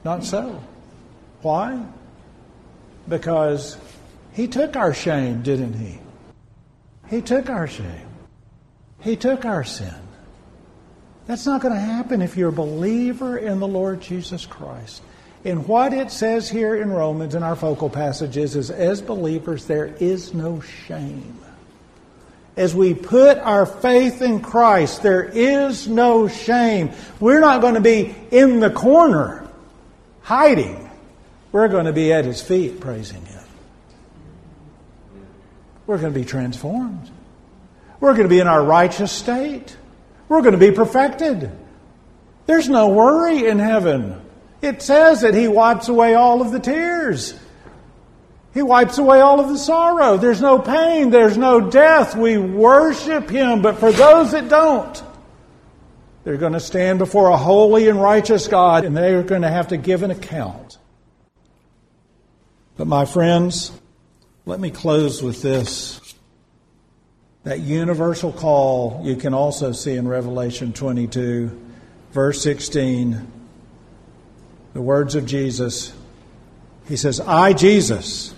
Not 0.03 0.23
so. 0.23 0.61
Why? 1.41 1.83
Because 3.07 3.77
he 4.33 4.47
took 4.47 4.75
our 4.75 4.93
shame, 4.93 5.41
didn't 5.43 5.73
he? 5.73 5.99
He 7.09 7.21
took 7.21 7.49
our 7.49 7.67
shame. 7.67 8.07
He 9.01 9.15
took 9.15 9.45
our 9.45 9.63
sin. 9.63 9.93
That's 11.25 11.45
not 11.45 11.61
going 11.61 11.73
to 11.73 11.79
happen 11.79 12.21
if 12.21 12.35
you're 12.35 12.49
a 12.49 12.53
believer 12.53 13.37
in 13.37 13.59
the 13.59 13.67
Lord 13.67 14.01
Jesus 14.01 14.45
Christ. 14.45 15.01
And 15.45 15.67
what 15.67 15.93
it 15.93 16.09
says 16.09 16.49
here 16.49 16.75
in 16.75 16.89
Romans 16.89 17.35
in 17.35 17.43
our 17.43 17.55
focal 17.55 17.89
passages 17.89 18.55
is 18.55 18.71
as 18.71 19.01
believers, 19.01 19.65
there 19.65 19.87
is 19.99 20.33
no 20.33 20.61
shame. 20.61 21.42
As 22.55 22.75
we 22.75 22.93
put 22.93 23.39
our 23.39 23.65
faith 23.65 24.21
in 24.21 24.41
Christ, 24.41 25.01
there 25.01 25.23
is 25.23 25.87
no 25.87 26.27
shame. 26.27 26.91
We're 27.19 27.39
not 27.39 27.61
going 27.61 27.73
to 27.73 27.81
be 27.81 28.13
in 28.29 28.59
the 28.59 28.69
corner, 28.69 29.47
hiding. 30.21 30.89
We're 31.51 31.67
going 31.67 31.85
to 31.85 31.93
be 31.93 32.13
at 32.13 32.25
His 32.25 32.41
feet, 32.41 32.79
praising 32.79 33.25
Him. 33.25 33.43
We're 35.87 35.97
going 35.97 36.13
to 36.13 36.19
be 36.19 36.25
transformed. 36.25 37.09
We're 37.99 38.13
going 38.13 38.23
to 38.23 38.29
be 38.29 38.39
in 38.39 38.47
our 38.47 38.63
righteous 38.63 39.11
state. 39.11 39.75
We're 40.29 40.41
going 40.41 40.53
to 40.53 40.59
be 40.59 40.71
perfected. 40.71 41.51
There's 42.45 42.69
no 42.69 42.89
worry 42.89 43.47
in 43.47 43.59
heaven. 43.59 44.21
It 44.61 44.81
says 44.81 45.21
that 45.21 45.33
He 45.33 45.47
wipes 45.47 45.87
away 45.87 46.13
all 46.13 46.41
of 46.41 46.51
the 46.51 46.59
tears. 46.59 47.33
He 48.53 48.61
wipes 48.61 48.99
away 48.99 49.19
all 49.19 49.39
of 49.39 49.49
the 49.49 49.57
sorrow. 49.57 50.17
There's 50.17 50.41
no 50.41 50.59
pain. 50.59 51.09
There's 51.09 51.37
no 51.37 51.59
death. 51.59 52.15
We 52.15 52.37
worship 52.37 53.29
Him. 53.29 53.61
But 53.61 53.79
for 53.79 53.91
those 53.91 54.31
that 54.31 54.47
don't, 54.47 55.03
they're 56.23 56.37
going 56.37 56.53
to 56.53 56.59
stand 56.59 56.99
before 56.99 57.29
a 57.29 57.37
holy 57.37 57.89
and 57.89 58.01
righteous 58.01 58.47
God 58.47 58.85
and 58.85 58.95
they're 58.95 59.23
going 59.23 59.41
to 59.41 59.49
have 59.49 59.69
to 59.69 59.77
give 59.77 60.03
an 60.03 60.11
account. 60.11 60.77
But 62.77 62.87
my 62.87 63.05
friends, 63.05 63.71
let 64.45 64.59
me 64.59 64.71
close 64.71 65.21
with 65.21 65.41
this. 65.41 65.99
That 67.43 67.59
universal 67.59 68.31
call 68.31 69.01
you 69.03 69.17
can 69.17 69.33
also 69.33 69.73
see 69.73 69.95
in 69.95 70.07
Revelation 70.07 70.71
22, 70.73 71.59
verse 72.11 72.41
16. 72.41 73.31
The 74.73 74.81
words 74.81 75.15
of 75.15 75.25
Jesus. 75.25 75.93
He 76.87 76.95
says, 76.95 77.19
I, 77.19 77.53
Jesus, 77.53 78.33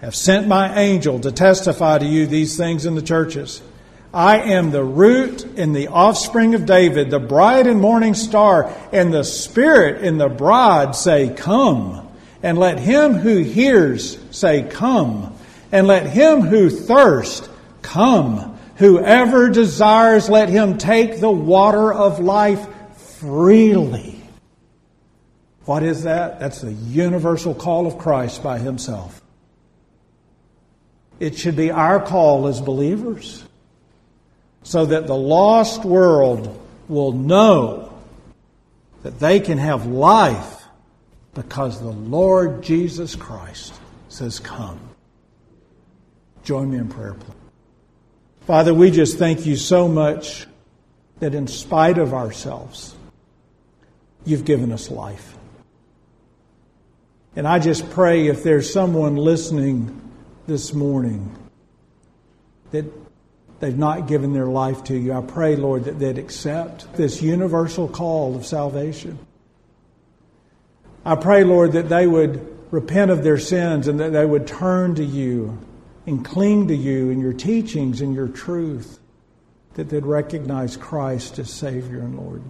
have 0.00 0.14
sent 0.14 0.48
my 0.48 0.78
angel 0.78 1.20
to 1.20 1.30
testify 1.30 1.98
to 1.98 2.06
you 2.06 2.26
these 2.26 2.56
things 2.56 2.86
in 2.86 2.94
the 2.94 3.02
churches. 3.02 3.62
I 4.12 4.38
am 4.38 4.70
the 4.70 4.82
root 4.82 5.44
and 5.56 5.74
the 5.74 5.88
offspring 5.88 6.54
of 6.54 6.66
David, 6.66 7.10
the 7.10 7.20
bright 7.20 7.66
and 7.66 7.80
morning 7.80 8.14
star, 8.14 8.74
and 8.92 9.12
the 9.12 9.22
Spirit 9.22 10.02
and 10.02 10.20
the 10.20 10.28
bride 10.28 10.96
say, 10.96 11.32
Come. 11.36 12.08
And 12.42 12.58
let 12.58 12.78
him 12.78 13.14
who 13.14 13.38
hears 13.38 14.18
say, 14.30 14.62
Come. 14.68 15.36
And 15.70 15.86
let 15.86 16.06
him 16.06 16.40
who 16.40 16.70
thirsts 16.70 17.48
come. 17.82 18.58
Whoever 18.76 19.50
desires, 19.50 20.28
let 20.28 20.48
him 20.48 20.78
take 20.78 21.20
the 21.20 21.30
water 21.30 21.92
of 21.92 22.18
life 22.18 22.66
freely. 22.96 24.20
What 25.66 25.82
is 25.82 26.04
that? 26.04 26.40
That's 26.40 26.62
the 26.62 26.72
universal 26.72 27.54
call 27.54 27.86
of 27.86 27.98
Christ 27.98 28.42
by 28.42 28.58
himself. 28.58 29.19
It 31.20 31.38
should 31.38 31.54
be 31.54 31.70
our 31.70 32.00
call 32.00 32.48
as 32.48 32.60
believers 32.60 33.44
so 34.62 34.86
that 34.86 35.06
the 35.06 35.14
lost 35.14 35.84
world 35.84 36.58
will 36.88 37.12
know 37.12 37.92
that 39.02 39.20
they 39.20 39.38
can 39.38 39.58
have 39.58 39.86
life 39.86 40.64
because 41.34 41.80
the 41.80 41.90
Lord 41.90 42.62
Jesus 42.62 43.14
Christ 43.14 43.74
says, 44.08 44.38
Come. 44.38 44.80
Join 46.42 46.70
me 46.70 46.78
in 46.78 46.88
prayer, 46.88 47.14
please. 47.14 47.34
Father, 48.46 48.74
we 48.74 48.90
just 48.90 49.18
thank 49.18 49.46
you 49.46 49.56
so 49.56 49.86
much 49.86 50.46
that 51.20 51.34
in 51.34 51.46
spite 51.46 51.98
of 51.98 52.14
ourselves, 52.14 52.94
you've 54.24 54.44
given 54.44 54.72
us 54.72 54.90
life. 54.90 55.36
And 57.36 57.46
I 57.46 57.58
just 57.58 57.88
pray 57.90 58.26
if 58.26 58.42
there's 58.42 58.72
someone 58.72 59.16
listening 59.16 60.00
this 60.46 60.72
morning 60.72 61.36
that 62.70 62.84
they've 63.60 63.76
not 63.76 64.08
given 64.08 64.32
their 64.32 64.46
life 64.46 64.84
to 64.84 64.96
you, 64.96 65.12
I 65.12 65.20
pray, 65.20 65.56
Lord, 65.56 65.84
that 65.84 65.98
they'd 65.98 66.18
accept 66.18 66.92
this 66.94 67.22
universal 67.22 67.88
call 67.88 68.36
of 68.36 68.46
salvation. 68.46 69.18
I 71.04 71.14
pray, 71.16 71.44
Lord, 71.44 71.72
that 71.72 71.88
they 71.88 72.06
would 72.06 72.58
repent 72.70 73.10
of 73.10 73.24
their 73.24 73.38
sins 73.38 73.88
and 73.88 73.98
that 74.00 74.12
they 74.12 74.26
would 74.26 74.46
turn 74.46 74.94
to 74.96 75.04
you 75.04 75.58
and 76.06 76.24
cling 76.24 76.68
to 76.68 76.76
you 76.76 77.10
and 77.10 77.20
your 77.20 77.32
teachings 77.32 78.00
and 78.00 78.14
your 78.14 78.28
truth, 78.28 78.98
that 79.74 79.88
they'd 79.88 80.06
recognize 80.06 80.76
Christ 80.76 81.38
as 81.38 81.50
Savior 81.50 82.00
and 82.00 82.18
Lord. 82.18 82.42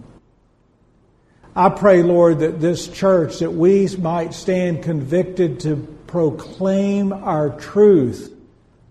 I 1.55 1.69
pray, 1.69 2.03
Lord, 2.03 2.41
that 2.41 2.61
this 2.61 2.87
church, 2.87 3.41
that 3.41 3.53
we 3.53 3.89
might 3.97 4.35
stand 4.35 4.85
convicted 4.85 5.61
to 5.61 5.77
proclaim 6.11 7.13
our 7.13 7.51
truth 7.51 8.35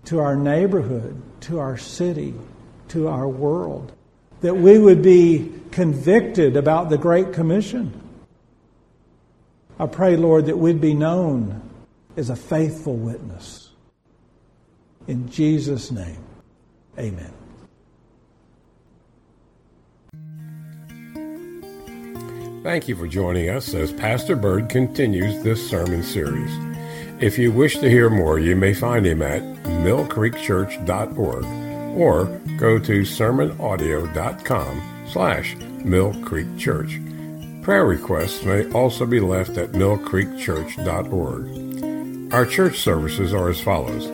to 0.05 0.19
our 0.19 0.37
neighborhood, 0.37 1.21
to 1.41 1.59
our 1.59 1.77
city, 1.77 2.33
to 2.87 3.09
our 3.09 3.27
world. 3.27 3.91
That 4.39 4.55
we 4.55 4.79
would 4.79 5.01
be 5.01 5.51
convicted 5.69 6.55
about 6.55 6.89
the 6.89 6.97
Great 6.97 7.33
Commission. 7.33 8.01
I 9.77 9.85
pray, 9.87 10.15
Lord, 10.15 10.45
that 10.45 10.57
we'd 10.57 10.79
be 10.79 10.93
known 10.93 11.61
as 12.15 12.29
a 12.29 12.37
faithful 12.37 12.95
witness. 12.95 13.69
In 15.07 15.29
Jesus' 15.29 15.91
name, 15.91 16.23
amen. 16.97 17.33
Thank 22.63 22.87
you 22.87 22.95
for 22.95 23.07
joining 23.07 23.49
us 23.49 23.73
as 23.73 23.91
Pastor 23.91 24.37
Bird 24.37 24.69
continues 24.69 25.43
this 25.43 25.69
sermon 25.69 26.03
series. 26.03 26.68
If 27.21 27.37
you 27.37 27.51
wish 27.51 27.77
to 27.79 27.89
hear 27.89 28.09
more, 28.09 28.39
you 28.39 28.55
may 28.55 28.73
find 28.73 29.05
him 29.05 29.21
at 29.21 29.43
millcreekchurch.org 29.63 31.43
or 31.97 32.23
go 32.57 32.79
to 32.79 33.01
sermonaudio.com 33.01 35.05
slash 35.11 35.57
Mill 35.83 36.13
Creek 36.23 36.57
Church. 36.57 36.97
Prayer 37.61 37.85
requests 37.85 38.45
may 38.45 38.71
also 38.71 39.05
be 39.05 39.19
left 39.19 39.57
at 39.57 39.73
millcreekchurch.org. 39.73 42.33
Our 42.33 42.45
church 42.45 42.79
services 42.79 43.33
are 43.33 43.49
as 43.49 43.59
follows. 43.59 44.05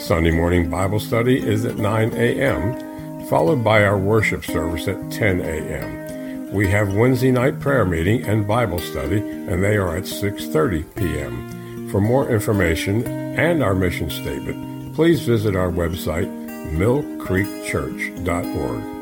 Sunday 0.00 0.30
morning 0.30 0.70
Bible 0.70 1.00
study 1.00 1.44
is 1.44 1.64
at 1.64 1.78
9 1.78 2.12
a.m., 2.14 3.26
followed 3.26 3.64
by 3.64 3.84
our 3.84 3.98
worship 3.98 4.44
service 4.44 4.86
at 4.86 5.10
10 5.10 5.40
a.m. 5.40 6.52
We 6.52 6.68
have 6.68 6.94
Wednesday 6.94 7.32
night 7.32 7.58
prayer 7.58 7.84
meeting 7.84 8.24
and 8.24 8.46
Bible 8.46 8.78
study, 8.78 9.18
and 9.18 9.64
they 9.64 9.76
are 9.76 9.96
at 9.96 10.04
6:30 10.04 10.84
p.m. 10.94 11.61
For 11.92 12.00
more 12.00 12.28
information 12.30 13.06
and 13.38 13.62
our 13.62 13.74
mission 13.74 14.08
statement, 14.08 14.94
please 14.94 15.20
visit 15.20 15.54
our 15.54 15.70
website 15.70 16.26
millcreekchurch.org. 16.72 19.01